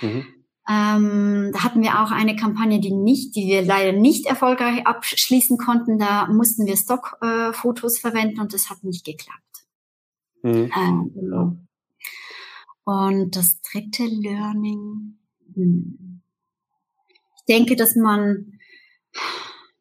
Mhm. 0.00 0.26
Ähm, 0.68 1.50
da 1.52 1.64
hatten 1.64 1.82
wir 1.82 2.00
auch 2.02 2.12
eine 2.12 2.36
Kampagne, 2.36 2.78
die 2.80 2.92
nicht, 2.92 3.34
die 3.34 3.46
wir 3.46 3.62
leider 3.62 3.92
nicht 3.92 4.26
erfolgreich 4.26 4.86
abschließen 4.86 5.58
konnten. 5.58 5.98
Da 5.98 6.28
mussten 6.28 6.66
wir 6.66 6.76
Stockfotos 6.76 7.98
äh, 7.98 8.00
verwenden 8.00 8.40
und 8.40 8.54
das 8.54 8.70
hat 8.70 8.84
nicht 8.84 9.04
geklappt. 9.04 9.66
Mhm. 10.42 10.70
Ähm, 10.76 11.66
und 12.84 13.36
das 13.36 13.60
dritte 13.60 14.04
Learning, 14.04 15.18
hm. 15.54 16.20
ich 17.36 17.44
denke, 17.48 17.76
dass 17.76 17.94
man, 17.94 18.58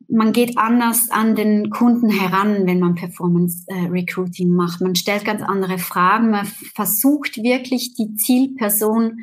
man 0.08 0.34
geht 0.34 0.58
anders 0.58 1.10
an 1.10 1.36
den 1.36 1.72
Kunden 1.72 2.10
heran, 2.10 2.68
wenn 2.68 2.80
man 2.80 2.96
Performance 2.96 3.64
äh, 3.68 3.88
Recruiting 3.88 4.50
macht. 4.50 4.82
Man 4.82 4.96
stellt 4.96 5.26
ganz 5.26 5.42
andere 5.42 5.80
Fragen. 5.80 6.32
Man 6.32 6.46
versucht 6.46 7.38
wirklich 7.38 7.96
die 7.96 8.14
Zielperson 8.16 9.20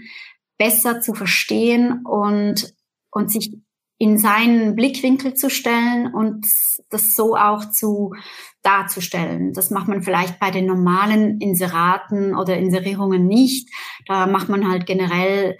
besser 0.59 1.01
zu 1.01 1.15
verstehen 1.15 2.05
und, 2.05 2.75
und 3.11 3.31
sich 3.31 3.53
in 3.99 4.17
seinen 4.17 4.77
Blickwinkel 4.77 5.35
zu 5.35 5.51
stellen 5.51 6.13
und 6.15 6.47
das 6.91 7.17
so 7.17 7.37
auch 7.37 7.71
zu 7.71 8.15
darzustellen. 8.63 9.53
Das 9.53 9.71
macht 9.71 9.89
man 9.89 10.03
vielleicht 10.03 10.39
bei 10.39 10.53
den 10.53 10.67
normalen 10.67 11.41
Inseraten 11.41 12.37
oder 12.37 12.57
Inserierungen 12.57 13.27
nicht. 13.27 13.69
Da 14.07 14.27
macht 14.27 14.49
man 14.49 14.69
halt 14.71 14.87
generell 14.87 15.59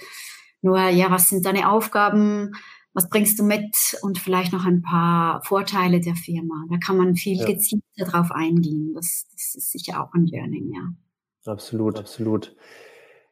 nur, 0.63 0.79
ja, 0.89 1.11
was 1.11 1.29
sind 1.29 1.45
deine 1.47 1.71
Aufgaben? 1.71 2.53
Was 2.93 3.09
bringst 3.09 3.39
du 3.39 3.45
mit? 3.45 3.97
Und 4.03 4.19
vielleicht 4.19 4.53
noch 4.53 4.65
ein 4.65 4.83
paar 4.83 5.43
Vorteile 5.45 6.01
der 6.01 6.15
Firma. 6.15 6.65
Da 6.71 6.79
kann 6.79 6.97
man 6.97 7.17
viel 7.17 7.39
ja. 7.39 7.47
gezielter 7.47 8.05
drauf 8.05 8.31
eingehen. 8.31 8.93
Das, 8.95 9.27
das 9.33 9.55
ist 9.57 9.73
sicher 9.73 10.03
auch 10.03 10.13
ein 10.15 10.27
Learning, 10.27 10.73
ja. 10.73 11.53
Absolut, 11.53 11.99
absolut. 11.99 12.55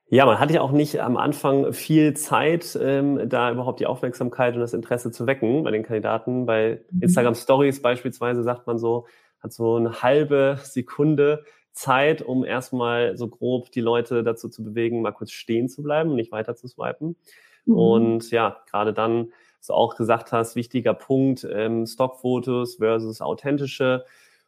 Ja, 0.08 0.24
man 0.24 0.38
hat 0.38 0.52
ja 0.52 0.60
auch 0.60 0.70
nicht 0.70 1.00
am 1.00 1.16
Anfang 1.16 1.72
viel 1.72 2.14
Zeit, 2.14 2.78
ähm, 2.80 3.28
da 3.28 3.50
überhaupt 3.50 3.80
die 3.80 3.86
Aufmerksamkeit 3.86 4.54
und 4.54 4.60
das 4.60 4.72
Interesse 4.72 5.10
zu 5.10 5.26
wecken 5.26 5.64
bei 5.64 5.72
den 5.72 5.82
Kandidaten. 5.82 6.46
Bei 6.46 6.80
mhm. 6.90 7.02
Instagram 7.02 7.34
Stories 7.34 7.82
beispielsweise 7.82 8.44
sagt 8.44 8.68
man 8.68 8.78
so, 8.78 9.06
hat 9.40 9.52
so 9.52 9.76
eine 9.76 10.02
halbe 10.02 10.58
Sekunde 10.62 11.44
Zeit, 11.72 12.22
um 12.22 12.44
erstmal 12.44 13.16
so 13.16 13.28
grob 13.28 13.72
die 13.72 13.80
Leute 13.80 14.22
dazu 14.22 14.48
zu 14.48 14.62
bewegen, 14.62 15.02
mal 15.02 15.12
kurz 15.12 15.32
stehen 15.32 15.68
zu 15.68 15.82
bleiben 15.82 16.10
und 16.10 16.16
nicht 16.16 16.32
weiter 16.32 16.54
zu 16.54 16.68
swipen. 16.68 17.16
Mhm. 17.64 17.76
Und 17.76 18.30
ja, 18.30 18.58
gerade 18.70 18.92
dann, 18.92 19.32
was 19.58 19.66
du 19.66 19.74
auch 19.74 19.96
gesagt 19.96 20.30
hast, 20.30 20.54
wichtiger 20.54 20.94
Punkt, 20.94 21.46
ähm, 21.50 21.84
Stockfotos 21.84 22.76
versus 22.76 23.20
authentische 23.20 24.04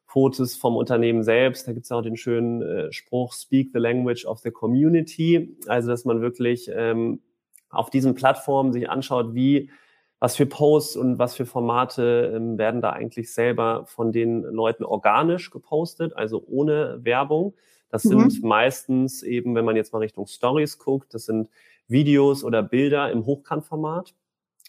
Fotos 0.09 0.57
vom 0.57 0.77
Unternehmen 0.77 1.23
selbst. 1.23 1.69
Da 1.69 1.73
gibt 1.73 1.85
es 1.85 1.93
auch 1.93 2.01
den 2.01 2.17
schönen 2.17 2.63
äh, 2.63 2.93
Spruch, 2.93 3.35
Speak 3.35 3.71
the 3.75 3.79
Language 3.79 4.25
of 4.25 4.39
the 4.39 4.51
Community. 4.51 5.55
Also, 5.67 5.89
dass 5.89 6.07
man 6.07 6.23
wirklich 6.23 6.71
ähm, 6.75 7.21
auf 7.69 7.91
diesen 7.91 8.15
Plattformen 8.15 8.73
sich 8.73 8.89
anschaut, 8.89 9.35
wie, 9.35 9.71
was 10.19 10.35
für 10.35 10.47
Posts 10.47 10.97
und 10.97 11.19
was 11.19 11.37
für 11.37 11.45
Formate 11.45 12.33
ähm, 12.35 12.57
werden 12.57 12.81
da 12.81 12.91
eigentlich 12.91 13.35
selber 13.35 13.85
von 13.87 14.11
den 14.11 14.45
Leuten 14.45 14.83
organisch 14.83 15.51
gepostet, 15.51 16.17
also 16.17 16.43
ohne 16.49 17.01
Werbung. 17.05 17.53
Das 17.91 18.05
mhm. 18.05 18.31
sind 18.31 18.43
meistens 18.43 19.23
eben, 19.23 19.55
wenn 19.55 19.67
man 19.67 19.77
jetzt 19.77 19.93
mal 19.93 19.99
Richtung 19.99 20.27
Stories 20.27 20.79
guckt, 20.79 21.13
das 21.13 21.27
sind 21.27 21.51
Videos 21.87 22.45
oder 22.45 22.63
Bilder 22.63 23.13
im 23.13 23.27
Hochkantformat. 23.27 24.15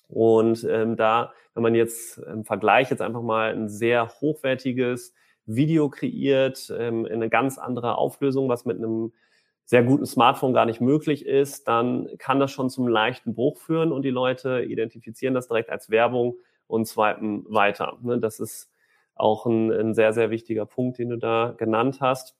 Und 0.09 0.67
ähm, 0.69 0.97
da, 0.97 1.31
wenn 1.53 1.63
man 1.63 1.75
jetzt 1.75 2.17
im 2.17 2.43
Vergleich 2.43 2.89
jetzt 2.89 3.01
einfach 3.01 3.21
mal 3.21 3.53
ein 3.53 3.69
sehr 3.69 4.09
hochwertiges 4.19 5.13
Video 5.55 5.89
kreiert, 5.89 6.71
ähm, 6.77 7.05
in 7.05 7.13
eine 7.13 7.29
ganz 7.29 7.57
andere 7.57 7.97
Auflösung, 7.97 8.49
was 8.49 8.65
mit 8.65 8.77
einem 8.77 9.11
sehr 9.65 9.83
guten 9.83 10.05
Smartphone 10.05 10.53
gar 10.53 10.65
nicht 10.65 10.81
möglich 10.81 11.25
ist, 11.25 11.67
dann 11.67 12.09
kann 12.17 12.39
das 12.39 12.51
schon 12.51 12.71
zum 12.71 12.87
leichten 12.87 13.35
Bruch 13.35 13.57
führen 13.57 13.91
und 13.91 14.01
die 14.03 14.09
Leute 14.09 14.63
identifizieren 14.63 15.35
das 15.35 15.47
direkt 15.47 15.69
als 15.69 15.91
Werbung 15.91 16.37
und 16.65 16.87
swipen 16.87 17.45
weiter. 17.47 17.97
Ne, 18.01 18.17
das 18.19 18.39
ist 18.39 18.71
auch 19.13 19.45
ein, 19.45 19.71
ein, 19.71 19.93
sehr, 19.93 20.13
sehr 20.13 20.31
wichtiger 20.31 20.65
Punkt, 20.65 20.97
den 20.97 21.09
du 21.09 21.17
da 21.17 21.53
genannt 21.57 21.99
hast. 22.01 22.35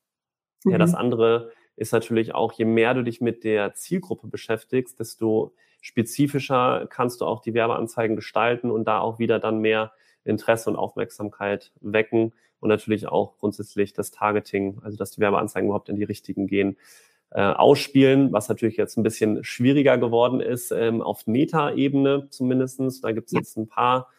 Mhm. 0.63 0.71
Ja, 0.71 0.77
das 0.79 0.93
mhm. 0.93 0.97
andere 0.97 1.51
ist 1.75 1.93
natürlich 1.93 2.33
auch, 2.33 2.51
je 2.53 2.65
mehr 2.65 2.93
du 2.93 3.03
dich 3.03 3.21
mit 3.21 3.43
der 3.43 3.73
Zielgruppe 3.73 4.27
beschäftigst, 4.27 4.99
desto 4.99 5.53
spezifischer 5.81 6.87
kannst 6.89 7.21
du 7.21 7.25
auch 7.25 7.41
die 7.41 7.53
Werbeanzeigen 7.53 8.15
gestalten 8.15 8.71
und 8.71 8.85
da 8.85 8.99
auch 8.99 9.19
wieder 9.19 9.39
dann 9.39 9.59
mehr 9.59 9.93
Interesse 10.23 10.69
und 10.69 10.75
Aufmerksamkeit 10.75 11.71
wecken 11.79 12.33
und 12.59 12.69
natürlich 12.69 13.07
auch 13.07 13.37
grundsätzlich 13.37 13.93
das 13.93 14.11
Targeting, 14.11 14.79
also 14.83 14.97
dass 14.97 15.11
die 15.11 15.21
Werbeanzeigen 15.21 15.67
überhaupt 15.67 15.89
in 15.89 15.95
die 15.95 16.03
richtigen 16.03 16.47
gehen, 16.47 16.77
äh, 17.31 17.41
ausspielen, 17.41 18.33
was 18.33 18.49
natürlich 18.49 18.77
jetzt 18.77 18.97
ein 18.97 19.03
bisschen 19.03 19.43
schwieriger 19.43 19.97
geworden 19.97 20.39
ist, 20.39 20.71
ähm, 20.71 21.01
auf 21.01 21.27
Meta-Ebene 21.27 22.27
zumindestens. 22.29 23.01
Da 23.01 23.11
gibt 23.11 23.27
es 23.27 23.33
jetzt 23.33 23.57
ein 23.57 23.67
paar 23.67 24.09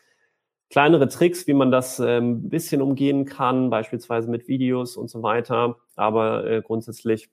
kleinere 0.71 1.09
Tricks, 1.09 1.47
wie 1.49 1.55
man 1.55 1.73
das 1.73 1.99
ähm, 1.99 2.45
ein 2.47 2.49
bisschen 2.51 2.81
umgehen 2.81 3.25
kann, 3.25 3.71
beispielsweise 3.71 4.31
mit 4.31 4.47
Videos 4.47 4.97
und 4.97 5.11
so 5.11 5.23
weiter. 5.23 5.77
Aber 5.97 6.49
äh, 6.49 6.63
grundsätzlich 6.63 7.31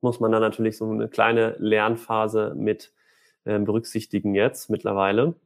muss 0.00 0.18
man 0.18 0.32
da 0.32 0.40
natürlich 0.40 0.76
so 0.76 0.90
eine 0.90 1.08
kleine 1.08 1.54
Lernphase 1.58 2.54
mit 2.56 2.92
äh, 3.44 3.58
berücksichtigen 3.60 4.34
jetzt 4.34 4.68
mittlerweile. 4.68 5.36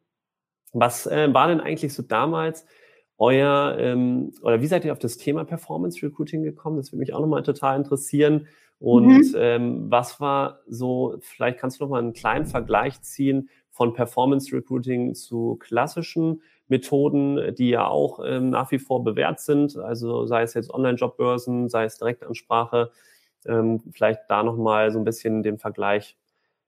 Was 0.73 1.07
äh, 1.07 1.33
war 1.33 1.49
denn 1.49 1.61
eigentlich 1.61 1.93
so 1.93 2.03
damals 2.03 2.67
euer, 3.19 3.77
ähm, 3.79 4.33
oder 4.43 4.61
wie 4.61 4.67
seid 4.67 4.85
ihr 4.85 4.93
auf 4.93 4.99
das 4.99 5.17
Thema 5.17 5.45
Performance 5.45 6.05
Recruiting 6.05 6.43
gekommen? 6.43 6.77
Das 6.77 6.93
würde 6.93 7.01
mich 7.01 7.15
auch 7.15 7.21
nochmal 7.21 7.43
total 7.43 7.77
interessieren. 7.77 8.47
Und 8.79 9.07
mhm. 9.07 9.35
ähm, 9.37 9.91
was 9.91 10.21
war 10.21 10.61
so, 10.67 11.17
vielleicht 11.21 11.59
kannst 11.59 11.81
du 11.81 11.85
noch 11.85 11.91
mal 11.91 11.99
einen 11.99 12.13
kleinen 12.13 12.45
Vergleich 12.45 13.01
ziehen 13.03 13.49
von 13.71 13.95
Performance 13.95 14.55
Recruiting 14.55 15.15
zu 15.15 15.57
klassischen 15.61 16.43
Methoden, 16.69 17.55
die 17.55 17.71
ja 17.71 17.87
auch 17.87 18.21
ähm, 18.25 18.51
nach 18.51 18.71
wie 18.71 18.79
vor 18.79 19.05
bewährt 19.05 19.41
sind. 19.41 19.77
Also 19.79 20.27
sei 20.27 20.43
es 20.43 20.55
jetzt 20.55 20.71
Online-Jobbörsen, 20.71 21.69
sei 21.69 21.85
es 21.85 21.99
Direktansprache. 21.99 22.91
Ähm, 23.47 23.81
vielleicht 23.93 24.21
da 24.29 24.43
nochmal 24.43 24.91
so 24.91 24.99
ein 24.99 25.05
bisschen 25.05 25.43
den 25.43 25.59
Vergleich 25.59 26.19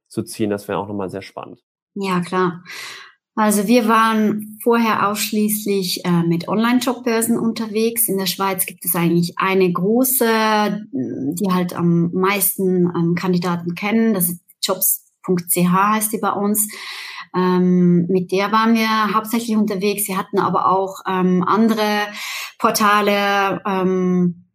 zu 0.07 0.23
ziehen. 0.23 0.51
Das 0.51 0.69
wäre 0.69 0.79
auch 0.79 0.89
nochmal 0.89 1.11
sehr 1.11 1.23
spannend. 1.23 1.65
Ja, 1.95 2.21
klar. 2.21 2.63
Also 3.39 3.69
wir 3.69 3.87
waren 3.87 4.59
vorher 4.65 5.09
ausschließlich 5.09 6.05
äh, 6.05 6.25
mit 6.25 6.49
Online-Jobbörsen 6.49 7.39
unterwegs. 7.39 8.09
In 8.09 8.19
der 8.19 8.27
Schweiz 8.27 8.67
gibt 8.67 8.85
es 8.85 8.97
eigentlich 8.97 9.39
eine 9.39 9.73
große, 9.73 10.25
die 10.91 11.53
halt 11.53 11.73
am 11.73 12.11
meisten 12.13 12.93
ähm, 12.97 13.15
Kandidaten 13.15 13.77
kennen. 13.77 14.13
Das 14.13 14.29
ist 14.29 14.41
jobs.ch 14.61 15.57
heißt 15.57 16.13
die 16.13 16.19
bei 16.19 16.33
uns. 16.33 16.69
Ähm, 17.33 18.07
mit 18.09 18.33
der 18.33 18.51
waren 18.51 18.75
wir 18.75 19.15
hauptsächlich 19.15 19.57
unterwegs. 19.57 20.07
Sie 20.07 20.17
hatten 20.17 20.41
aber 20.41 20.69
auch 20.69 21.03
ähm, 21.07 21.45
andere 21.47 22.09
Portale, 22.59 23.63
ähm, 23.65 24.47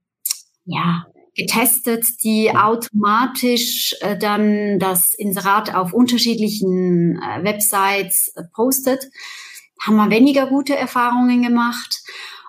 ja, 0.65 1.05
getestet, 1.35 2.05
die 2.23 2.51
automatisch 2.55 3.95
äh, 4.01 4.17
dann 4.17 4.79
das 4.79 5.13
Inserat 5.13 5.73
auf 5.73 5.93
unterschiedlichen 5.93 7.17
äh, 7.21 7.43
Websites 7.43 8.33
äh, 8.35 8.43
postet. 8.53 9.09
Haben 9.81 9.97
wir 9.97 10.09
weniger 10.09 10.47
gute 10.47 10.75
Erfahrungen 10.75 11.41
gemacht. 11.41 12.03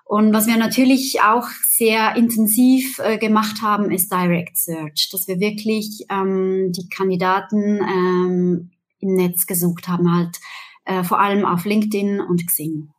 Und 0.04 0.34
was 0.34 0.46
wir 0.46 0.58
natürlich 0.58 1.22
auch 1.22 1.48
sehr 1.66 2.14
intensiv 2.14 2.98
äh, 2.98 3.16
gemacht 3.16 3.62
haben, 3.62 3.90
ist 3.90 4.12
Direct 4.12 4.56
Search, 4.56 5.08
dass 5.10 5.26
wir 5.26 5.40
wirklich 5.40 6.04
ähm, 6.10 6.72
die 6.72 6.88
Kandidaten 6.88 7.78
ähm, 7.78 8.70
im 9.00 9.14
Netz 9.14 9.46
gesucht 9.46 9.88
haben, 9.88 10.14
halt 10.14 10.38
äh, 10.84 11.02
vor 11.02 11.20
allem 11.20 11.46
auf 11.46 11.64
LinkedIn 11.64 12.20
und 12.20 12.46
Xing. 12.46 12.90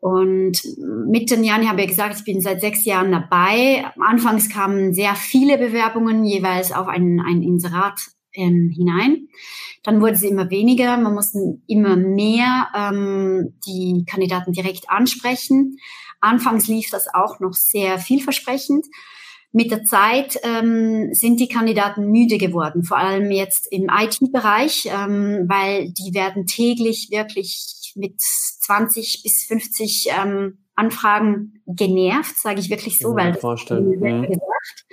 Und 0.00 0.62
mit 1.06 1.30
den 1.30 1.44
Jahren 1.44 1.68
habe 1.68 1.82
ich 1.82 1.88
gesagt, 1.88 2.16
ich 2.16 2.24
bin 2.24 2.40
seit 2.40 2.60
sechs 2.60 2.84
Jahren 2.84 3.12
dabei. 3.12 3.84
Anfangs 4.00 4.48
kamen 4.48 4.94
sehr 4.94 5.14
viele 5.14 5.58
Bewerbungen 5.58 6.24
jeweils 6.24 6.72
auf 6.72 6.88
ein, 6.88 7.20
ein 7.20 7.42
Inserat 7.42 8.00
ähm, 8.32 8.72
hinein. 8.74 9.28
Dann 9.82 10.00
wurde 10.00 10.12
es 10.12 10.22
immer 10.22 10.50
weniger. 10.50 10.96
Man 10.96 11.14
musste 11.14 11.58
immer 11.66 11.96
mehr 11.96 12.68
ähm, 12.74 13.54
die 13.66 14.04
Kandidaten 14.08 14.52
direkt 14.52 14.88
ansprechen. 14.88 15.76
Anfangs 16.20 16.66
lief 16.66 16.90
das 16.90 17.12
auch 17.12 17.40
noch 17.40 17.52
sehr 17.52 17.98
vielversprechend. 17.98 18.86
Mit 19.52 19.72
der 19.72 19.82
Zeit 19.84 20.38
ähm, 20.44 21.12
sind 21.12 21.40
die 21.40 21.48
Kandidaten 21.48 22.08
müde 22.10 22.38
geworden, 22.38 22.84
vor 22.84 22.98
allem 22.98 23.32
jetzt 23.32 23.66
im 23.72 23.90
IT-Bereich, 23.90 24.86
ähm, 24.86 25.46
weil 25.48 25.90
die 25.90 26.14
werden 26.14 26.46
täglich 26.46 27.08
wirklich 27.10 27.79
mit 27.96 28.20
20 28.20 29.22
bis 29.22 29.44
50 29.44 30.08
ähm, 30.10 30.58
Anfragen 30.74 31.62
genervt, 31.66 32.38
sage 32.38 32.60
ich 32.60 32.70
wirklich 32.70 32.98
so, 32.98 33.14
weil 33.14 33.32
das 33.32 33.40
vorstellen. 33.40 33.88
Mhm. 33.88 34.22
gesagt, 34.22 34.86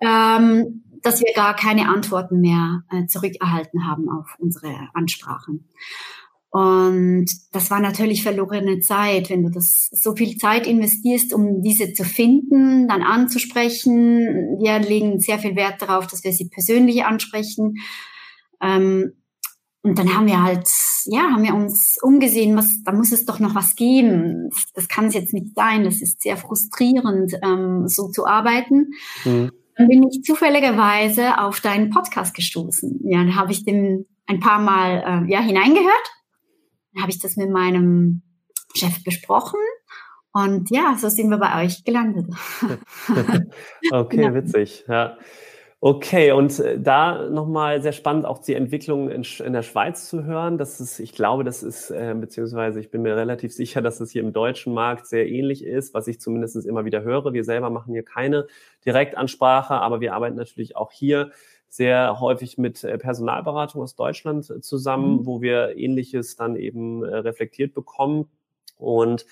ähm, 0.00 0.84
dass 1.02 1.20
wir 1.20 1.32
gar 1.34 1.54
keine 1.54 1.88
Antworten 1.88 2.40
mehr 2.40 2.82
äh, 2.90 3.06
zurückerhalten 3.06 3.86
haben 3.86 4.08
auf 4.08 4.34
unsere 4.38 4.88
Ansprachen. 4.92 5.68
Und 6.50 7.26
das 7.52 7.70
war 7.70 7.80
natürlich 7.80 8.22
verlorene 8.22 8.80
Zeit, 8.80 9.28
wenn 9.30 9.42
du 9.42 9.50
das 9.50 9.90
so 9.92 10.16
viel 10.16 10.38
Zeit 10.38 10.66
investierst, 10.66 11.34
um 11.34 11.60
diese 11.60 11.92
zu 11.92 12.02
finden, 12.02 12.88
dann 12.88 13.02
anzusprechen. 13.02 14.58
Wir 14.58 14.78
legen 14.78 15.20
sehr 15.20 15.38
viel 15.38 15.54
Wert 15.54 15.82
darauf, 15.82 16.06
dass 16.06 16.24
wir 16.24 16.32
sie 16.32 16.48
persönlich 16.48 17.04
ansprechen. 17.04 17.74
Ähm, 18.62 19.12
und 19.86 20.00
dann 20.00 20.16
haben 20.16 20.26
wir 20.26 20.42
halt, 20.42 20.68
ja, 21.04 21.30
haben 21.30 21.44
wir 21.44 21.54
uns 21.54 21.96
umgesehen, 22.02 22.56
was, 22.56 22.82
da 22.82 22.90
muss 22.90 23.12
es 23.12 23.24
doch 23.24 23.38
noch 23.38 23.54
was 23.54 23.76
geben. 23.76 24.50
Das 24.74 24.88
kann 24.88 25.06
es 25.06 25.14
jetzt 25.14 25.32
nicht 25.32 25.54
sein. 25.54 25.84
Das 25.84 26.02
ist 26.02 26.22
sehr 26.22 26.36
frustrierend, 26.36 27.34
ähm, 27.40 27.86
so 27.86 28.08
zu 28.08 28.26
arbeiten. 28.26 28.88
Mhm. 29.24 29.52
Dann 29.76 29.86
bin 29.86 30.02
ich 30.08 30.24
zufälligerweise 30.24 31.38
auf 31.38 31.60
deinen 31.60 31.90
Podcast 31.90 32.34
gestoßen. 32.34 32.98
Ja, 33.04 33.18
dann 33.18 33.36
habe 33.36 33.52
ich 33.52 33.64
den 33.64 34.06
ein 34.26 34.40
paar 34.40 34.58
Mal 34.58 35.24
äh, 35.28 35.30
ja, 35.30 35.38
hineingehört. 35.38 36.10
Dann 36.92 37.02
habe 37.02 37.12
ich 37.12 37.20
das 37.20 37.36
mit 37.36 37.50
meinem 37.50 38.22
Chef 38.74 39.04
besprochen. 39.04 39.60
Und 40.32 40.68
ja, 40.70 40.96
so 40.98 41.08
sind 41.10 41.30
wir 41.30 41.38
bei 41.38 41.64
euch 41.64 41.84
gelandet. 41.84 42.26
okay, 43.92 44.22
ja. 44.24 44.34
witzig. 44.34 44.84
Ja. 44.88 45.16
Okay, 45.80 46.32
und 46.32 46.58
äh, 46.58 46.80
da 46.80 47.28
nochmal 47.28 47.82
sehr 47.82 47.92
spannend, 47.92 48.24
auch 48.24 48.38
die 48.38 48.54
Entwicklung 48.54 49.10
in, 49.10 49.24
in, 49.44 49.52
der 49.52 49.62
Schweiz 49.62 50.08
zu 50.08 50.24
hören. 50.24 50.56
Das 50.56 50.80
ist, 50.80 50.98
ich 51.00 51.12
glaube, 51.12 51.44
das 51.44 51.62
ist, 51.62 51.90
äh, 51.90 52.14
beziehungsweise 52.18 52.80
ich 52.80 52.90
bin 52.90 53.02
mir 53.02 53.14
relativ 53.14 53.52
sicher, 53.52 53.82
dass 53.82 54.00
es 54.00 54.10
hier 54.10 54.22
im 54.22 54.32
deutschen 54.32 54.72
Markt 54.72 55.06
sehr 55.06 55.28
ähnlich 55.28 55.62
ist, 55.62 55.92
was 55.92 56.08
ich 56.08 56.18
zumindest 56.18 56.56
immer 56.64 56.86
wieder 56.86 57.02
höre. 57.02 57.34
Wir 57.34 57.44
selber 57.44 57.68
machen 57.68 57.92
hier 57.92 58.04
keine 58.04 58.46
Direktansprache, 58.86 59.74
aber 59.74 60.00
wir 60.00 60.14
arbeiten 60.14 60.36
natürlich 60.36 60.76
auch 60.76 60.92
hier 60.92 61.30
sehr 61.68 62.20
häufig 62.20 62.56
mit 62.56 62.82
äh, 62.82 62.96
Personalberatung 62.96 63.82
aus 63.82 63.94
Deutschland 63.96 64.48
äh, 64.48 64.62
zusammen, 64.62 65.18
mhm. 65.18 65.26
wo 65.26 65.42
wir 65.42 65.76
Ähnliches 65.76 66.36
dann 66.36 66.56
eben 66.56 67.04
reflektiert 67.04 67.74
bekommen. 67.74 68.30
Und 68.78 69.26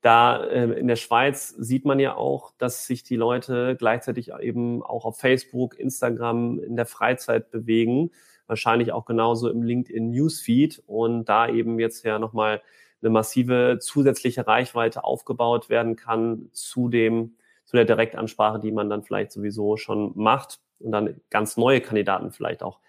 da 0.00 0.44
äh, 0.44 0.78
in 0.78 0.88
der 0.88 0.96
Schweiz 0.96 1.48
sieht 1.48 1.84
man 1.84 1.98
ja 1.98 2.16
auch, 2.16 2.52
dass 2.58 2.86
sich 2.86 3.02
die 3.02 3.16
Leute 3.16 3.76
gleichzeitig 3.76 4.32
eben 4.40 4.82
auch 4.82 5.04
auf 5.04 5.18
Facebook, 5.18 5.78
Instagram 5.78 6.58
in 6.58 6.76
der 6.76 6.86
Freizeit 6.86 7.50
bewegen. 7.50 8.10
Wahrscheinlich 8.46 8.92
auch 8.92 9.04
genauso 9.04 9.48
im 9.50 9.62
LinkedIn 9.62 10.10
Newsfeed 10.10 10.82
und 10.86 11.26
da 11.26 11.48
eben 11.48 11.78
jetzt 11.78 12.04
ja 12.04 12.18
nochmal 12.18 12.62
eine 13.02 13.10
massive 13.10 13.78
zusätzliche 13.80 14.46
Reichweite 14.46 15.04
aufgebaut 15.04 15.68
werden 15.68 15.96
kann 15.96 16.48
zu 16.52 16.88
dem, 16.88 17.36
zu 17.64 17.76
der 17.76 17.84
Direktansprache, 17.84 18.58
die 18.58 18.72
man 18.72 18.90
dann 18.90 19.02
vielleicht 19.02 19.32
sowieso 19.32 19.76
schon 19.76 20.12
macht 20.14 20.60
und 20.80 20.92
dann 20.92 21.20
ganz 21.30 21.56
neue 21.56 21.80
Kandidaten 21.80 22.30
vielleicht 22.32 22.62
auch 22.62 22.80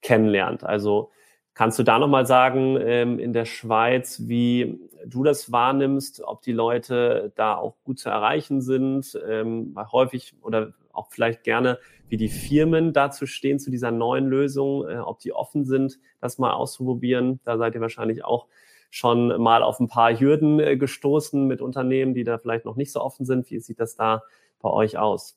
kennenlernt. 0.00 0.64
Also 0.64 1.10
Kannst 1.58 1.76
du 1.76 1.82
da 1.82 1.98
nochmal 1.98 2.24
sagen, 2.24 2.78
ähm, 2.80 3.18
in 3.18 3.32
der 3.32 3.44
Schweiz, 3.44 4.28
wie 4.28 4.78
du 5.04 5.24
das 5.24 5.50
wahrnimmst, 5.50 6.22
ob 6.22 6.40
die 6.42 6.52
Leute 6.52 7.32
da 7.34 7.56
auch 7.56 7.74
gut 7.82 7.98
zu 7.98 8.08
erreichen 8.08 8.62
sind, 8.62 9.18
ähm, 9.28 9.76
häufig 9.90 10.34
oder 10.40 10.74
auch 10.92 11.08
vielleicht 11.10 11.42
gerne, 11.42 11.80
wie 12.06 12.16
die 12.16 12.28
Firmen 12.28 12.92
dazu 12.92 13.26
stehen 13.26 13.58
zu 13.58 13.72
dieser 13.72 13.90
neuen 13.90 14.28
Lösung, 14.28 14.88
äh, 14.88 14.98
ob 14.98 15.18
die 15.18 15.32
offen 15.32 15.64
sind, 15.64 15.98
das 16.20 16.38
mal 16.38 16.52
auszuprobieren. 16.52 17.40
Da 17.42 17.58
seid 17.58 17.74
ihr 17.74 17.80
wahrscheinlich 17.80 18.24
auch 18.24 18.46
schon 18.88 19.42
mal 19.42 19.64
auf 19.64 19.80
ein 19.80 19.88
paar 19.88 20.16
Hürden 20.16 20.60
äh, 20.60 20.76
gestoßen 20.76 21.44
mit 21.44 21.60
Unternehmen, 21.60 22.14
die 22.14 22.22
da 22.22 22.38
vielleicht 22.38 22.66
noch 22.66 22.76
nicht 22.76 22.92
so 22.92 23.00
offen 23.00 23.26
sind. 23.26 23.50
Wie 23.50 23.58
sieht 23.58 23.80
das 23.80 23.96
da 23.96 24.22
bei 24.60 24.70
euch 24.70 24.96
aus? 24.96 25.36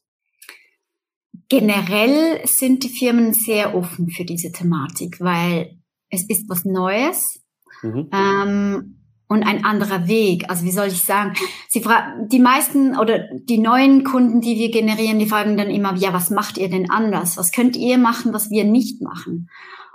Generell 1.50 2.46
sind 2.46 2.84
die 2.84 2.90
Firmen 2.90 3.34
sehr 3.34 3.74
offen 3.74 4.12
für 4.12 4.24
diese 4.24 4.52
Thematik, 4.52 5.20
weil 5.20 5.81
es 6.12 6.30
ist 6.30 6.48
was 6.50 6.66
Neues 6.66 7.42
mhm. 7.82 8.10
ähm, 8.12 8.98
und 9.28 9.44
ein 9.44 9.64
anderer 9.64 10.08
Weg. 10.08 10.50
Also 10.50 10.66
wie 10.66 10.72
soll 10.72 10.88
ich 10.88 11.02
sagen? 11.02 11.34
Sie 11.70 11.82
fragen, 11.82 12.28
die 12.30 12.40
meisten 12.40 12.98
oder 12.98 13.30
die 13.34 13.58
neuen 13.58 14.04
Kunden, 14.04 14.42
die 14.42 14.58
wir 14.58 14.70
generieren, 14.70 15.20
die 15.20 15.26
fragen 15.26 15.58
dann 15.58 15.70
immer, 15.70 15.96
ja, 15.96 16.14
was 16.14 16.30
macht 16.30 16.58
ihr 16.58 16.70
denn 16.70 16.92
anders? 16.92 17.38
Was 17.38 17.52
könnt 17.52 17.78
ihr 17.78 17.98
machen, 17.98 18.34
was 18.34 18.52
wir 18.52 18.66
nicht 18.66 19.02
machen? 19.02 19.50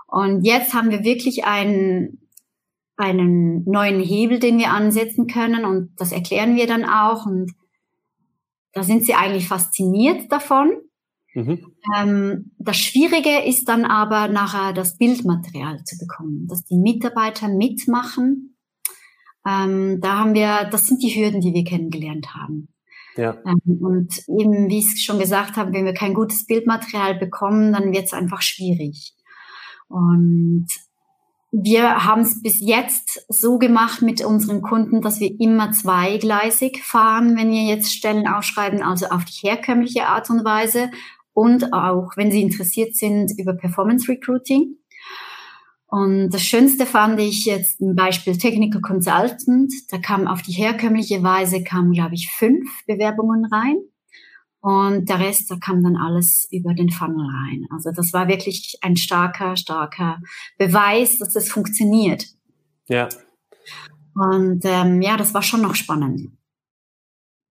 Und 0.07 0.43
jetzt 0.43 0.75
haben 0.75 0.91
wir 0.91 1.05
wirklich 1.05 1.45
einen 1.45 2.21
einen 2.99 3.63
neuen 3.65 4.01
Hebel, 4.01 4.39
den 4.39 4.59
wir 4.59 4.71
ansetzen 4.71 5.27
können 5.27 5.67
und 5.67 5.91
das 5.99 6.13
erklären 6.13 6.57
wir 6.57 6.67
dann 6.67 6.87
auch 6.87 7.27
und 7.27 7.53
da 8.73 8.83
sind 8.83 9.05
sie 9.05 9.13
eigentlich 9.13 9.49
fasziniert 9.49 10.33
davon 10.33 10.73
Mhm. 11.37 11.67
Ähm, 11.95 12.53
das 12.59 12.79
Schwierige 12.79 13.45
ist 13.47 13.69
dann 13.69 13.85
aber 13.85 14.29
nachher 14.29 14.73
das 14.73 14.97
Bildmaterial 14.97 15.85
zu 15.85 15.99
bekommen, 15.99 16.47
dass 16.49 16.65
die 16.65 16.79
Mitarbeiter 16.79 17.49
mitmachen. 17.49 18.57
Ähm, 19.47 20.01
da 20.01 20.19
haben 20.19 20.33
wir, 20.33 20.67
das 20.71 20.87
sind 20.87 21.03
die 21.03 21.15
Hürden, 21.15 21.43
die 21.43 21.53
wir 21.53 21.65
kennengelernt 21.65 22.35
haben. 22.35 22.69
Ja. 23.17 23.37
Ähm, 23.47 23.83
und 23.83 24.19
eben, 24.29 24.71
wie 24.71 24.79
ich 24.79 25.05
schon 25.05 25.19
gesagt 25.19 25.59
habe, 25.59 25.75
wenn 25.75 25.85
wir 25.85 25.93
kein 25.93 26.15
gutes 26.15 26.47
Bildmaterial 26.47 27.19
bekommen, 27.19 27.71
dann 27.75 27.93
wird 27.93 28.07
es 28.07 28.15
einfach 28.15 28.41
schwierig. 28.41 29.15
Und 29.89 30.69
wir 31.53 32.05
haben 32.05 32.23
es 32.23 32.43
bis 32.43 32.61
jetzt 32.61 33.25
so 33.29 33.59
gemacht 33.59 34.01
mit 34.01 34.25
unseren 34.25 34.63
Kunden, 34.63 35.03
dass 35.03 35.21
wir 35.21 35.39
immer 35.39 35.71
zweigleisig 35.71 36.83
fahren, 36.83 37.37
wenn 37.37 37.51
wir 37.51 37.63
jetzt 37.63 37.93
Stellen 37.93 38.27
ausschreiben, 38.27 38.83
also 38.83 39.07
auf 39.07 39.25
die 39.27 39.47
herkömmliche 39.47 40.07
Art 40.07 40.31
und 40.31 40.45
Weise 40.45 40.91
und 41.37 41.75
auch, 41.75 42.17
wenn 42.17 42.31
Sie 42.31 42.41
interessiert 42.41 42.97
sind, 42.97 43.31
über 43.39 43.53
Performance 43.53 44.09
Recruiting. 44.11 44.77
Und 45.87 46.31
das 46.31 46.43
Schönste 46.43 46.87
fand 46.87 47.21
ich 47.21 47.45
jetzt 47.45 47.79
ein 47.83 47.95
Beispiel 47.95 48.39
Technical 48.39 48.81
Consultant. 48.81 49.71
Da 49.91 49.99
kam 49.99 50.29
auf 50.29 50.41
die 50.41 50.53
herkömmliche 50.53 51.23
Weise, 51.23 51.63
kamen, 51.63 51.93
glaube 51.93 52.15
ich, 52.15 52.31
fünf 52.31 52.87
Bewerbungen 52.87 53.45
rein. 53.53 53.77
Und 54.61 55.11
der 55.11 55.21
Rest, 55.21 55.51
da 55.51 55.57
kam 55.57 55.85
dann 55.85 55.97
alles 55.97 56.49
über 56.51 56.73
den 56.73 56.89
Funnel 56.89 57.27
rein. 57.27 57.67
Also 57.71 57.91
das 57.95 58.15
war 58.15 58.29
wirklich 58.29 58.79
ein 58.81 58.97
starker, 58.97 59.57
starker 59.57 60.23
Beweis, 60.57 61.19
dass 61.19 61.35
das 61.35 61.51
funktioniert. 61.51 62.25
Ja. 62.89 63.11
Und 64.15 64.63
ähm, 64.65 65.03
ja, 65.03 65.19
das 65.19 65.35
war 65.35 65.43
schon 65.43 65.61
noch 65.61 65.75
spannend. 65.75 66.31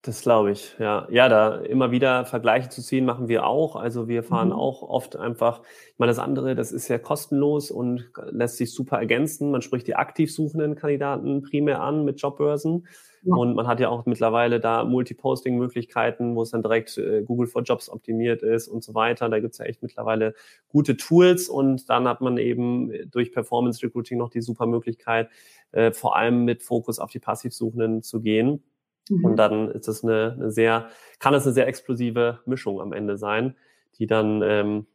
Das 0.06 0.22
glaube 0.22 0.52
ich, 0.52 0.76
ja. 0.78 1.08
Ja, 1.10 1.28
da 1.30 1.56
immer 1.56 1.90
wieder 1.90 2.26
Vergleiche 2.26 2.70
zu 2.70 2.84
ziehen, 2.84 3.06
machen 3.06 3.28
wir 3.28 3.48
auch. 3.48 3.76
Also 3.76 4.08
wir 4.08 4.22
fahren 4.22 4.50
mhm. 4.50 4.54
auch 4.54 4.84
oft 4.84 5.16
einfach, 5.16 5.64
ich 5.64 5.98
meine, 5.98 6.12
das 6.12 6.20
andere, 6.20 6.54
das 6.54 6.72
ist 6.72 6.88
ja 6.90 7.00
kostenlos 7.00 7.72
und 7.72 8.12
lässt 8.30 8.58
sich 8.58 8.72
super 8.72 9.00
ergänzen. 9.00 9.50
Man 9.50 9.64
spricht 9.64 9.88
die 9.88 9.96
aktiv 9.96 10.32
suchenden 10.32 10.76
Kandidaten 10.76 11.42
primär 11.42 11.82
an 11.82 12.06
mit 12.06 12.22
Jobbörsen. 12.22 12.88
Ja. 13.24 13.34
Und 13.36 13.56
man 13.56 13.66
hat 13.66 13.80
ja 13.80 13.90
auch 13.90 14.06
mittlerweile 14.06 14.60
da 14.60 14.84
Multiposting-Möglichkeiten, 14.84 16.36
wo 16.36 16.44
es 16.44 16.52
dann 16.52 16.62
direkt 16.62 17.00
äh, 17.00 17.24
Google 17.24 17.48
for 17.48 17.64
Jobs 17.64 17.90
optimiert 17.90 18.44
ist 18.44 18.68
und 18.68 18.84
so 18.84 18.94
weiter. 18.94 19.28
Da 19.30 19.40
gibt's 19.40 19.58
ja 19.58 19.66
echt 19.66 19.82
mittlerweile 19.82 20.36
gute 20.68 20.98
Tools 20.98 21.50
und 21.50 21.90
dann 21.90 22.08
hat 22.08 22.22
man 22.22 22.38
eben 22.38 22.92
durch 23.10 23.32
Performance 23.32 23.82
Recruiting 23.82 24.20
noch 24.20 24.30
die 24.30 24.42
super 24.42 24.68
Möglichkeit, 24.68 25.30
äh, 25.72 25.92
vor 25.92 26.16
allem 26.16 26.46
mit 26.46 26.62
Fokus 26.62 27.00
auf 27.00 27.10
die 27.10 27.18
Passivsuchenden 27.18 28.04
zu 28.04 28.22
gehen. 28.22 28.64
Mhm. 29.10 29.26
Und 29.26 29.36
dann 29.38 29.70
ist 29.72 29.88
es 29.88 30.04
eine, 30.04 30.34
eine, 30.38 30.52
sehr, 30.52 30.90
kann 31.20 31.34
es 31.34 31.46
eine 31.46 31.54
sehr 31.54 31.68
explosive 31.68 32.40
Mischung 32.46 32.82
am 32.82 32.94
Ende 32.94 33.18
sein, 33.18 33.56
die 33.98 34.08
dann 34.08 34.42
ähm, 34.44 34.86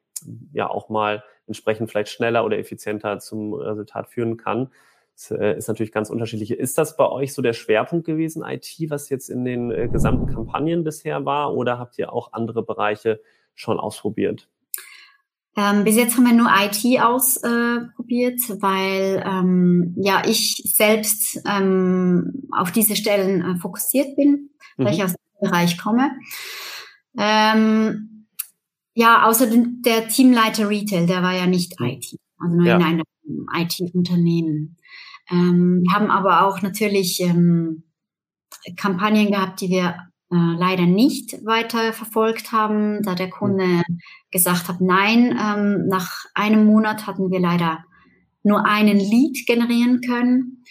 ja 0.53 0.69
auch 0.69 0.89
mal 0.89 1.25
entsprechend 1.47 1.91
vielleicht 1.91 2.11
schneller 2.11 2.45
oder 2.45 2.59
effizienter 2.59 3.19
zum 3.19 3.55
Resultat 3.55 4.09
führen 4.09 4.37
kann. 4.37 4.71
Das 5.15 5.31
äh, 5.33 5.57
ist 5.57 5.69
natürlich 5.69 5.93
ganz 5.93 6.09
unterschiedlich. 6.09 6.51
Ist 6.53 6.79
das 6.79 6.97
bei 6.97 7.07
euch 7.07 7.35
so 7.35 7.43
der 7.43 7.53
Schwerpunkt 7.53 8.07
gewesen, 8.07 8.43
IT, 8.47 8.77
was 8.89 9.09
jetzt 9.11 9.29
in 9.29 9.45
den 9.45 9.71
äh, 9.71 9.89
gesamten 9.89 10.27
Kampagnen 10.27 10.85
bisher 10.85 11.25
war, 11.25 11.55
oder 11.55 11.79
habt 11.79 11.99
ihr 11.99 12.13
auch 12.13 12.33
andere 12.33 12.63
Bereiche 12.63 13.21
schon 13.55 13.79
ausprobiert? 13.79 14.49
Ähm, 15.57 15.85
bis 15.85 15.97
jetzt 15.97 16.17
haben 16.17 16.27
wir 16.27 16.33
nur 16.33 16.49
IT 16.49 17.01
ausprobiert, 17.01 18.41
äh, 18.49 18.63
weil 18.63 19.23
ähm, 19.27 19.95
ja 19.99 20.23
ich 20.25 20.63
selbst 20.77 21.41
ähm, 21.45 22.49
auf 22.53 22.71
diese 22.71 22.95
Stellen 22.95 23.43
äh, 23.43 23.59
fokussiert 23.59 24.15
bin, 24.17 24.51
mhm. 24.77 24.85
weil 24.85 24.95
ich 24.95 25.03
aus 25.03 25.13
dem 25.13 25.51
Bereich 25.51 25.77
komme. 25.77 26.13
Ähm, 27.19 28.27
ja, 28.95 29.27
außer 29.27 29.49
den, 29.49 29.83
der 29.83 30.09
Teamleiter 30.09 30.69
Retail, 30.69 31.07
der 31.07 31.23
war 31.23 31.35
ja 31.35 31.47
nicht 31.47 31.79
mhm. 31.81 31.87
IT, 31.87 32.17
also 32.39 32.57
nur 32.57 32.67
ja. 32.67 32.77
in 32.77 32.83
einem 32.83 33.05
IT-Unternehmen. 33.55 34.77
Ähm, 35.31 35.83
wir 35.83 35.95
haben 35.95 36.11
aber 36.11 36.47
auch 36.47 36.63
natürlich 36.63 37.21
ähm, 37.21 37.85
Kampagnen 38.77 39.31
gehabt, 39.31 39.61
die 39.61 39.71
wir 39.71 39.97
äh, 40.31 40.57
leider 40.57 40.87
nicht 40.87 41.45
weiter 41.45 41.93
verfolgt 41.93 42.53
haben, 42.53 43.03
da 43.03 43.15
der 43.15 43.27
mhm. 43.27 43.33
Kunde 43.33 43.83
gesagt 44.31 44.69
hat, 44.69 44.81
nein, 44.81 45.37
ähm, 45.41 45.89
nach 45.89 46.25
einem 46.35 46.67
Monat 46.67 47.07
hatten 47.07 47.31
wir 47.31 47.41
leider 47.41 47.85
nur 48.43 48.65
einen 48.65 48.99
Lead 48.99 49.47
generieren 49.47 50.01
können 50.01 50.65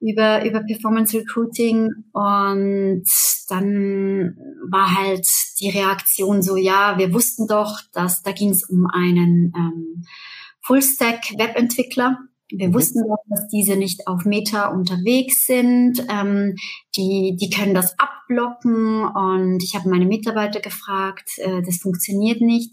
über, 0.00 0.44
über 0.44 0.60
Performance 0.60 1.16
Recruiting 1.16 1.90
und 2.12 3.04
dann 3.48 4.36
war 4.70 4.96
halt 4.96 5.26
die 5.60 5.70
Reaktion 5.70 6.42
so, 6.42 6.56
ja, 6.56 6.98
wir 6.98 7.12
wussten 7.12 7.46
doch, 7.46 7.80
dass 7.92 8.22
da 8.22 8.32
ging 8.32 8.50
es 8.50 8.64
um 8.64 8.86
einen 8.86 9.52
ähm, 9.56 10.04
Full-Stack 10.60 11.32
Webentwickler 11.38 12.18
wir 12.50 12.68
mhm. 12.68 12.74
wussten 12.74 13.02
doch, 13.08 13.22
dass 13.28 13.48
diese 13.48 13.76
nicht 13.76 14.06
auf 14.06 14.24
Meta 14.24 14.68
unterwegs 14.68 15.46
sind. 15.46 16.04
Ähm, 16.10 16.56
die, 16.96 17.36
die 17.40 17.50
können 17.50 17.74
das 17.74 17.96
abblocken 17.98 19.04
und 19.04 19.62
ich 19.62 19.74
habe 19.74 19.88
meine 19.88 20.06
Mitarbeiter 20.06 20.60
gefragt, 20.60 21.30
äh, 21.38 21.62
das 21.62 21.78
funktioniert 21.78 22.40
nicht. 22.40 22.70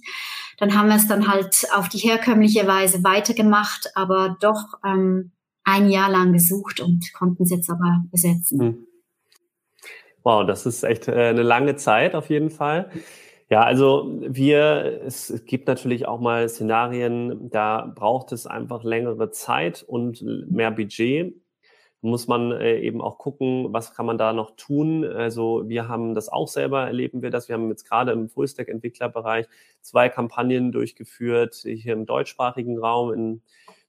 Dann 0.57 0.77
haben 0.77 0.89
wir 0.89 0.95
es 0.95 1.07
dann 1.07 1.27
halt 1.27 1.67
auf 1.73 1.89
die 1.89 1.97
herkömmliche 1.97 2.67
Weise 2.67 3.03
weitergemacht, 3.03 3.91
aber 3.95 4.37
doch 4.39 4.79
ähm, 4.85 5.31
ein 5.63 5.89
Jahr 5.89 6.09
lang 6.09 6.33
gesucht 6.33 6.79
und 6.79 7.11
konnten 7.13 7.43
es 7.43 7.51
jetzt 7.51 7.69
aber 7.69 8.03
besetzen. 8.11 8.57
Mhm. 8.57 8.87
Wow, 10.23 10.45
das 10.45 10.65
ist 10.65 10.83
echt 10.83 11.07
äh, 11.07 11.29
eine 11.29 11.43
lange 11.43 11.75
Zeit 11.77 12.13
auf 12.13 12.29
jeden 12.29 12.51
Fall. 12.51 12.91
Ja, 13.51 13.63
also 13.63 14.09
wir, 14.21 15.01
es 15.05 15.43
gibt 15.45 15.67
natürlich 15.67 16.07
auch 16.07 16.21
mal 16.21 16.47
Szenarien, 16.47 17.49
da 17.49 17.91
braucht 17.93 18.31
es 18.31 18.47
einfach 18.47 18.85
längere 18.85 19.29
Zeit 19.31 19.83
und 19.83 20.21
mehr 20.49 20.71
Budget. 20.71 21.35
Muss 21.99 22.27
man 22.27 22.53
äh, 22.53 22.79
eben 22.79 23.01
auch 23.01 23.17
gucken, 23.17 23.73
was 23.73 23.93
kann 23.93 24.05
man 24.05 24.17
da 24.17 24.31
noch 24.31 24.55
tun. 24.55 25.03
Also 25.03 25.67
wir 25.67 25.89
haben 25.89 26.15
das 26.15 26.29
auch 26.29 26.47
selber, 26.47 26.85
erleben 26.87 27.21
wir 27.21 27.29
das. 27.29 27.49
Wir 27.49 27.55
haben 27.55 27.67
jetzt 27.67 27.83
gerade 27.89 28.13
im 28.13 28.29
Fullstack-Entwicklerbereich 28.29 29.47
zwei 29.81 30.07
Kampagnen 30.07 30.71
durchgeführt, 30.71 31.55
hier 31.55 31.91
im 31.91 32.05
deutschsprachigen 32.05 32.79
Raum, 32.79 33.11
in 33.11 33.41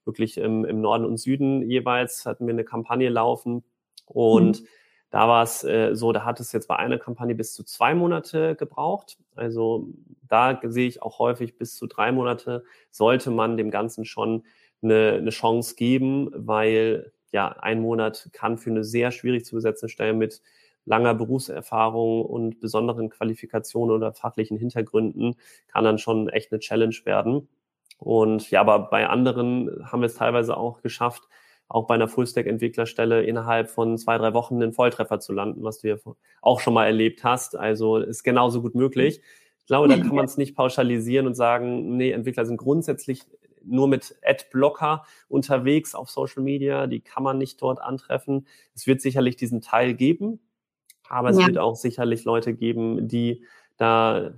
wirklich 0.05 0.38
im, 0.38 0.64
im 0.64 0.81
Norden 0.81 1.05
und 1.05 1.18
Süden 1.18 1.62
jeweils 1.70 2.27
hatten 2.27 2.48
wir 2.48 2.53
eine 2.53 2.64
Kampagne 2.64 3.11
laufen 3.11 3.62
und 4.07 4.62
mhm 4.62 4.66
da 5.12 5.29
war 5.29 5.42
es 5.42 5.62
äh, 5.62 5.94
so, 5.94 6.11
da 6.12 6.25
hat 6.25 6.40
es 6.40 6.53
jetzt 6.53 6.68
bei 6.68 6.77
einer 6.77 6.98
Kampagne 6.98 7.35
bis 7.35 7.53
zu 7.53 7.64
zwei 7.64 7.94
Monate 7.94 8.57
gebraucht. 8.57 9.18
Also 9.37 9.88
da 10.27 10.59
sehe 10.64 10.88
ich 10.88 11.03
auch 11.03 11.18
häufig 11.18 11.59
bis 11.59 11.77
zu 11.77 11.87
drei 11.87 12.12
Monate 12.12 12.64
sollte 12.90 13.31
man 13.31 13.59
dem 13.59 13.70
Ganzen 13.70 14.07
schon 14.07 14.44
eine, 14.81 15.18
eine 15.18 15.29
Chance 15.29 15.75
geben, 15.77 16.31
weil 16.35 17.12
ja, 17.31 17.48
ein 17.48 17.83
Monat 17.83 18.31
kann 18.33 18.57
für 18.57 18.70
eine 18.70 18.85
sehr 18.85 19.11
schwierig 19.11 19.44
zu 19.44 19.55
besetzende 19.55 19.90
Stelle 19.92 20.14
mit 20.14 20.40
langer 20.87 21.14
Berufserfahrung 21.14 22.25
und 22.25 22.61
besonderen 22.61 23.11
Qualifikationen 23.11 23.94
oder 23.94 24.14
fachlichen 24.14 24.57
Hintergründen 24.57 25.37
kann 25.68 25.85
dann 25.85 25.98
schon 25.98 26.31
echt 26.31 26.53
eine 26.53 26.59
Challenge 26.61 26.96
werden. 27.05 27.48
Und 27.98 28.51
ja, 28.51 28.62
aber 28.62 28.79
bei 28.88 29.07
anderen 29.07 29.70
haben 29.85 30.01
wir 30.01 30.07
es 30.07 30.14
teilweise 30.14 30.57
auch 30.57 30.81
geschafft, 30.81 31.29
auch 31.73 31.87
bei 31.87 31.95
einer 31.95 32.09
Fullstack-Entwicklerstelle 32.09 33.23
innerhalb 33.23 33.71
von 33.71 33.97
zwei, 33.97 34.19
drei 34.19 34.35
Wochen 34.35 34.63
einen 34.63 34.73
Volltreffer 34.73 35.21
zu 35.21 35.33
landen, 35.33 35.63
was 35.63 35.79
du 35.79 35.89
ja 35.89 35.97
auch 36.43 36.61
schon 36.61 36.75
mal 36.75 36.87
erlebt 36.87 37.25
hast. 37.25 37.57
Also 37.57 37.97
ist 37.97 38.23
genauso 38.23 38.61
gut 38.61 38.75
möglich. 38.75 39.21
Ich 39.59 39.67
glaube, 39.67 39.89
da 39.89 39.97
kann 39.97 40.15
man 40.15 40.25
es 40.25 40.37
nicht 40.37 40.55
pauschalisieren 40.55 41.27
und 41.27 41.35
sagen, 41.35 41.97
nee, 41.97 42.11
Entwickler 42.11 42.45
sind 42.45 42.57
grundsätzlich 42.57 43.25
nur 43.65 43.89
mit 43.89 44.17
Adblocker 44.25 45.05
unterwegs 45.29 45.95
auf 45.95 46.11
Social 46.11 46.43
Media, 46.43 46.87
die 46.89 47.01
kann 47.01 47.23
man 47.23 47.39
nicht 47.39 47.63
dort 47.63 47.81
antreffen. 47.81 48.47
Es 48.75 48.87
wird 48.87 49.01
sicherlich 49.01 49.37
diesen 49.37 49.61
Teil 49.61 49.95
geben, 49.95 50.41
aber 51.09 51.31
es 51.31 51.39
ja. 51.39 51.47
wird 51.47 51.59
auch 51.59 51.77
sicherlich 51.77 52.25
Leute 52.25 52.55
geben, 52.55 53.09
die 53.09 53.45
da 53.77 54.33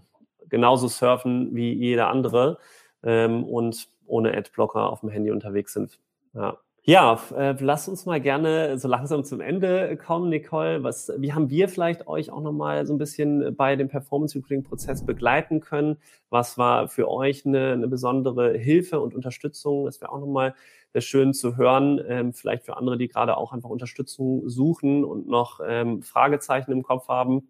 genauso 0.49 0.88
surfen 0.88 1.55
wie 1.55 1.73
jeder 1.73 2.09
andere 2.09 2.59
ähm, 3.03 3.44
und 3.44 3.88
ohne 4.07 4.37
Adblocker 4.37 4.90
auf 4.90 5.01
dem 5.01 5.09
Handy 5.09 5.31
unterwegs 5.31 5.73
sind. 5.73 5.99
Ja. 6.35 6.59
Ja, 6.87 7.18
äh, 7.35 7.57
lass 7.61 7.88
uns 7.88 8.05
mal 8.05 8.20
gerne 8.20 8.79
so 8.79 8.88
langsam 8.88 9.25
zum 9.25 9.40
Ende 9.40 9.97
kommen, 9.97 10.29
Nicole. 10.29 10.83
Was, 10.83 11.11
wie 11.16 11.33
haben 11.33 11.49
wir 11.49 11.70
vielleicht 11.70 12.07
euch 12.07 12.31
auch 12.31 12.42
nochmal 12.42 12.85
so 12.85 12.92
ein 12.92 12.99
bisschen 12.99 13.57
bei 13.57 13.75
dem 13.75 13.88
Performance 13.88 14.37
Recruiting 14.37 14.64
Prozess 14.64 15.03
begleiten 15.03 15.61
können? 15.61 15.97
Was 16.29 16.59
war 16.59 16.88
für 16.88 17.11
euch 17.11 17.47
eine, 17.47 17.73
eine 17.73 17.88
besondere 17.88 18.53
Hilfe 18.59 19.01
und 19.01 19.14
Unterstützung? 19.14 19.87
Das 19.87 20.03
wäre 20.03 20.12
auch 20.12 20.20
nochmal 20.20 20.55
sehr 20.92 21.01
schön 21.01 21.33
zu 21.33 21.57
hören. 21.57 22.03
Ähm, 22.07 22.35
vielleicht 22.35 22.64
für 22.64 22.77
andere, 22.77 22.99
die 22.99 23.09
gerade 23.09 23.38
auch 23.38 23.55
einfach 23.55 23.70
Unterstützung 23.70 24.47
suchen 24.47 25.05
und 25.05 25.27
noch 25.27 25.61
ähm, 25.66 26.03
Fragezeichen 26.03 26.70
im 26.70 26.83
Kopf 26.83 27.09
haben. 27.09 27.49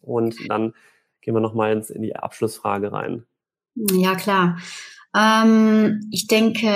Und 0.00 0.48
dann 0.48 0.74
gehen 1.22 1.34
wir 1.34 1.40
nochmal 1.40 1.72
in 1.88 2.02
die 2.02 2.14
Abschlussfrage 2.14 2.92
rein. 2.92 3.26
Ja, 3.74 4.14
klar. 4.14 4.58
Ähm, 5.16 6.08
ich 6.10 6.26
denke, 6.26 6.68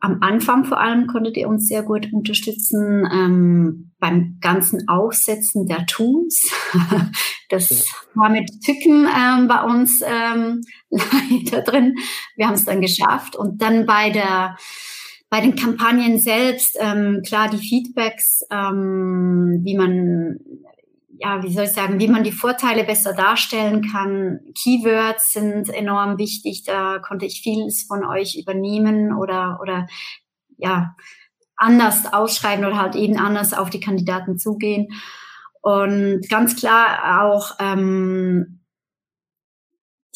am 0.00 0.18
Anfang 0.20 0.64
vor 0.64 0.78
allem 0.78 1.06
konntet 1.06 1.36
ihr 1.38 1.48
uns 1.48 1.68
sehr 1.68 1.82
gut 1.82 2.12
unterstützen 2.12 3.08
ähm, 3.10 3.92
beim 3.98 4.36
ganzen 4.40 4.88
Aufsetzen 4.88 5.66
der 5.66 5.86
Tools. 5.86 6.52
das 7.48 7.70
ja. 7.70 8.20
war 8.20 8.28
mit 8.28 8.50
Tücken 8.62 9.06
ähm, 9.06 9.48
bei 9.48 9.62
uns 9.62 10.02
ähm, 10.04 10.60
leider 10.90 11.62
drin. 11.62 11.94
Wir 12.36 12.46
haben 12.46 12.54
es 12.54 12.66
dann 12.66 12.82
geschafft. 12.82 13.36
Und 13.36 13.62
dann 13.62 13.86
bei 13.86 14.10
der 14.10 14.56
bei 15.30 15.40
den 15.40 15.56
Kampagnen 15.56 16.18
selbst, 16.18 16.76
ähm, 16.78 17.22
klar, 17.26 17.48
die 17.48 17.56
Feedbacks, 17.56 18.42
ähm, 18.50 19.62
wie 19.62 19.74
man 19.74 20.40
ja, 21.22 21.40
wie 21.42 21.52
soll 21.52 21.64
ich 21.64 21.72
sagen, 21.72 22.00
wie 22.00 22.08
man 22.08 22.24
die 22.24 22.32
Vorteile 22.32 22.82
besser 22.82 23.12
darstellen 23.12 23.88
kann. 23.92 24.40
Keywords 24.60 25.32
sind 25.32 25.68
enorm 25.68 26.18
wichtig. 26.18 26.64
Da 26.64 26.98
konnte 26.98 27.26
ich 27.26 27.42
vieles 27.42 27.84
von 27.84 28.04
euch 28.04 28.36
übernehmen 28.36 29.16
oder, 29.16 29.60
oder, 29.62 29.86
ja, 30.56 30.96
anders 31.56 32.12
ausschreiben 32.12 32.64
oder 32.64 32.76
halt 32.76 32.96
eben 32.96 33.18
anders 33.18 33.54
auf 33.54 33.70
die 33.70 33.78
Kandidaten 33.78 34.36
zugehen. 34.36 34.88
Und 35.60 36.28
ganz 36.28 36.56
klar 36.56 37.22
auch, 37.22 37.52
ähm, 37.60 38.58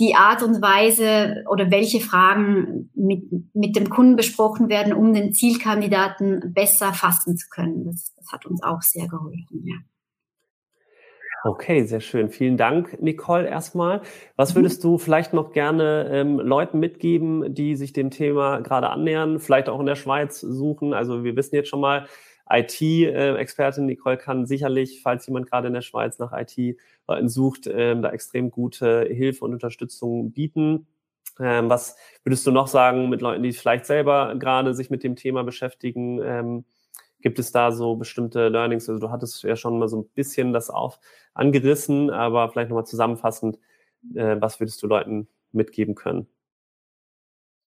die 0.01 0.14
Art 0.14 0.42
und 0.42 0.61
Weise 0.61 1.45
oder 1.49 1.71
welche 1.71 2.01
Fragen 2.01 2.90
mit, 2.95 3.55
mit 3.55 3.77
dem 3.77 3.88
Kunden 3.88 4.16
besprochen 4.16 4.69
werden, 4.69 4.92
um 4.92 5.14
den 5.14 5.33
Zielkandidaten 5.33 6.53
besser 6.53 6.92
fassen 6.92 7.37
zu 7.37 7.49
können. 7.49 7.85
Das, 7.85 8.12
das 8.16 8.33
hat 8.33 8.45
uns 8.45 8.62
auch 8.62 8.83
sehr 8.83 9.07
geholfen, 9.07 9.64
ja. 9.64 9.77
Okay, 11.44 11.85
sehr 11.85 12.01
schön. 12.01 12.29
Vielen 12.29 12.57
Dank, 12.57 13.01
Nicole, 13.01 13.46
erstmal. 13.46 14.03
Was 14.37 14.53
mhm. 14.53 14.59
würdest 14.59 14.83
du 14.83 14.99
vielleicht 14.99 15.33
noch 15.33 15.53
gerne 15.53 16.09
ähm, 16.11 16.40
Leuten 16.40 16.81
mitgeben, 16.81 17.55
die 17.55 17.77
sich 17.77 17.92
dem 17.92 18.11
Thema 18.11 18.61
gerade 18.61 18.90
annähern, 18.90 19.38
vielleicht 19.38 19.68
auch 19.68 19.79
in 19.79 19.87
der 19.87 19.94
Schweiz 19.94 20.40
suchen? 20.40 20.92
Also 20.92 21.25
wir 21.25 21.37
wissen 21.37 21.55
jetzt 21.55 21.68
schon 21.68 21.81
mal, 21.81 22.07
IT-Expertin 22.49 23.85
äh, 23.85 23.87
Nicole 23.87 24.16
kann 24.16 24.46
sicherlich, 24.46 25.01
falls 25.03 25.27
jemand 25.27 25.51
gerade 25.51 25.68
in 25.68 25.75
der 25.75 25.83
Schweiz 25.83 26.18
nach 26.18 26.33
IT-Leuten 26.33 27.29
sucht, 27.29 27.68
ähm, 27.72 28.03
da 28.03 28.11
extrem 28.11 28.51
gute 28.51 29.03
Hilfe 29.03 29.44
und 29.44 29.53
Unterstützung 29.53 30.33
bieten. 30.33 30.87
Ähm, 31.40 31.68
was 31.68 31.96
würdest 32.25 32.46
du 32.46 32.53
noch 32.53 32.68
sagen 32.68 33.09
mit 33.09 33.20
Leuten, 33.20 33.42
die 33.42 33.53
vielleicht 33.53 33.85
selber 33.87 34.37
gerade 34.38 34.75
sich 34.75 34.90
mit 34.90 35.03
dem 35.03 35.16
Thema 35.16 35.42
beschäftigen? 35.44 36.64
Gibt 37.20 37.38
es 37.38 37.52
da 37.52 37.72
so 37.72 37.96
bestimmte 37.96 38.48
Learnings? 38.48 38.88
Also 38.88 39.00
du 39.00 39.11
hattest 39.11 39.42
ja 39.42 39.57
schon 39.57 39.79
mal 39.79 39.88
so 39.88 40.00
ein 40.00 40.09
bisschen 40.14 40.52
das 40.52 40.70
auf 40.70 41.00
angerissen, 41.35 42.11
aber 42.11 42.48
vielleicht 42.50 42.70
nochmal 42.70 42.87
zusammenfassend, 42.87 43.59
äh, 44.14 44.37
was 44.38 44.61
würdest 44.61 44.83
du 44.83 44.87
Leuten 44.87 45.29
mitgeben 45.52 45.94
können? 45.94 46.29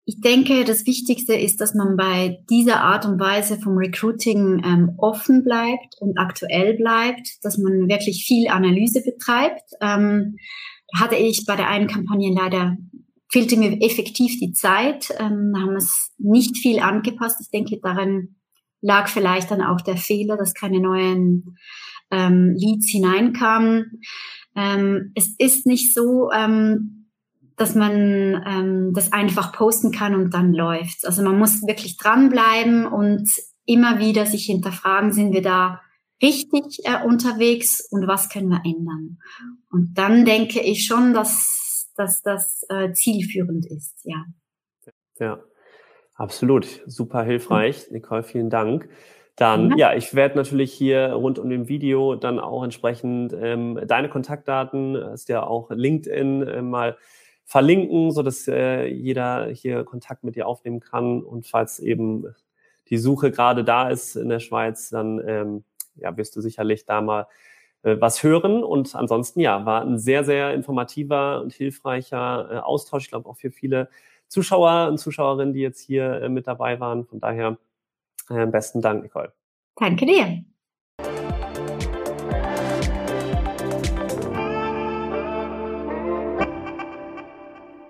ich 0.10 0.22
denke, 0.22 0.66
das 0.66 0.88
Wichtigste 0.88 1.36
ist, 1.36 1.62
dass 1.62 1.76
man 1.76 1.96
bei 1.96 2.40
dieser 2.50 2.82
Art 2.82 3.06
und 3.06 3.20
Weise 3.20 3.60
vom 3.60 3.78
Recruiting 3.78 4.60
ähm, 4.66 4.96
offen 4.98 5.44
bleibt 5.44 5.98
und 6.00 6.18
aktuell 6.18 6.74
bleibt, 6.76 7.46
dass 7.46 7.60
man 7.60 7.88
wirklich 7.88 8.26
viel 8.26 8.48
Analyse 8.48 9.04
betreibt. 9.04 9.70
Ähm, 9.82 10.38
hatte 10.96 11.16
ich 11.16 11.46
bei 11.46 11.56
der 11.56 11.70
einen 11.70 11.86
Kampagne 11.86 12.34
leider 12.34 12.76
fehlte 13.32 13.56
mir 13.56 13.80
effektiv 13.84 14.40
die 14.40 14.52
Zeit, 14.52 15.14
ähm, 15.20 15.54
haben 15.56 15.76
es 15.76 16.12
nicht 16.18 16.58
viel 16.58 16.80
angepasst. 16.80 17.40
Ich 17.42 17.52
denke, 17.52 17.80
daran 17.80 18.36
lag 18.82 19.08
vielleicht 19.08 19.52
dann 19.52 19.62
auch 19.62 19.82
der 19.82 19.98
Fehler, 19.98 20.38
dass 20.38 20.54
keine 20.54 20.80
neuen 20.80 21.58
ähm, 22.12 22.56
Leads 22.58 22.90
hineinkamen. 22.90 24.02
Ähm, 24.56 25.12
es 25.16 25.36
ist 25.38 25.66
nicht 25.66 25.94
so, 25.94 26.32
ähm, 26.32 27.00
dass 27.56 27.76
man 27.76 28.42
ähm, 28.46 28.94
das 28.94 29.12
einfach 29.12 29.52
posten 29.52 29.92
kann 29.92 30.16
und 30.16 30.34
dann 30.34 30.54
läuft. 30.54 31.06
Also 31.06 31.22
man 31.24 31.38
muss 31.38 31.62
wirklich 31.68 31.98
dranbleiben 31.98 32.86
und 32.86 33.30
immer 33.66 34.00
wieder 34.00 34.26
sich 34.26 34.46
hinterfragen, 34.46 35.12
sind 35.12 35.34
wir 35.34 35.42
da 35.42 35.82
richtig 36.22 36.80
äh, 36.86 37.06
unterwegs 37.06 37.86
und 37.92 38.08
was 38.08 38.30
können 38.30 38.50
wir 38.50 38.62
ändern? 38.66 39.20
Und 39.70 39.98
dann 39.98 40.26
denke 40.26 40.62
ich 40.62 40.86
schon, 40.86 41.14
dass, 41.14 41.92
dass 41.96 42.22
das 42.22 42.64
äh, 42.70 42.92
zielführend 42.94 43.66
ist, 43.66 44.00
ja. 44.04 44.26
Ja, 45.20 45.40
absolut. 46.20 46.84
Super 46.86 47.24
hilfreich. 47.24 47.90
Nicole, 47.92 48.24
vielen 48.24 48.50
Dank. 48.50 48.88
Dann, 49.36 49.78
ja, 49.78 49.94
ich 49.94 50.14
werde 50.14 50.36
natürlich 50.36 50.74
hier 50.74 51.14
rund 51.14 51.40
um 51.40 51.50
dem 51.50 51.70
Video 51.70 52.16
dann 52.16 52.40
auch 52.40 52.62
entsprechend 52.62 53.34
ähm, 53.34 53.80
deine 53.88 54.10
Kontaktdaten, 54.10 54.96
ist 54.96 55.30
ja 55.30 55.44
auch 55.44 55.72
LinkedIn 55.72 56.44
äh, 56.44 56.62
mal 56.62 56.98
verlinken, 57.46 58.12
so 58.12 58.22
dass 58.22 58.48
äh, 58.50 58.86
jeder 58.86 59.48
hier 59.48 59.86
Kontakt 59.86 60.26
mit 60.26 60.36
dir 60.36 60.46
aufnehmen 60.46 60.82
kann. 60.82 61.24
Und 61.24 61.48
falls 61.48 61.80
eben 61.80 62.26
die 62.90 62.98
Suche 62.98 63.32
gerade 63.32 63.64
da 63.64 63.90
ist 63.90 64.18
in 64.18 64.28
der 64.28 64.40
Schweiz, 64.40 64.90
dann 64.90 65.22
ähm, 65.26 65.64
ja, 65.96 66.16
wirst 66.18 66.36
du 66.36 66.42
sicherlich 66.42 66.86
da 66.86 67.00
mal 67.02 67.28
äh, 67.84 67.96
was 68.00 68.24
hören. 68.24 68.64
Und 68.64 68.94
ansonsten, 68.94 69.40
ja, 69.40 69.66
war 69.66 69.84
ein 69.84 69.98
sehr, 69.98 70.26
sehr 70.26 70.54
informativer 70.54 71.42
und 71.42 71.54
hilfreicher 71.54 72.50
äh, 72.52 72.58
Austausch. 72.58 73.06
Ich 73.06 73.10
glaube 73.10 73.30
auch 73.30 73.38
für 73.38 73.52
viele 73.52 73.90
Zuschauer 74.30 74.88
und 74.88 74.98
Zuschauerinnen, 74.98 75.54
die 75.54 75.60
jetzt 75.60 75.82
hier 75.82 76.22
äh, 76.22 76.30
mit 76.30 76.48
dabei 76.48 76.80
waren. 76.80 77.06
Von 77.06 77.20
daher 77.20 77.58
äh, 78.30 78.46
besten 78.46 78.82
Dank, 78.82 79.04
Nicole. 79.04 79.34
Danke 79.76 80.06
dir. 80.06 80.46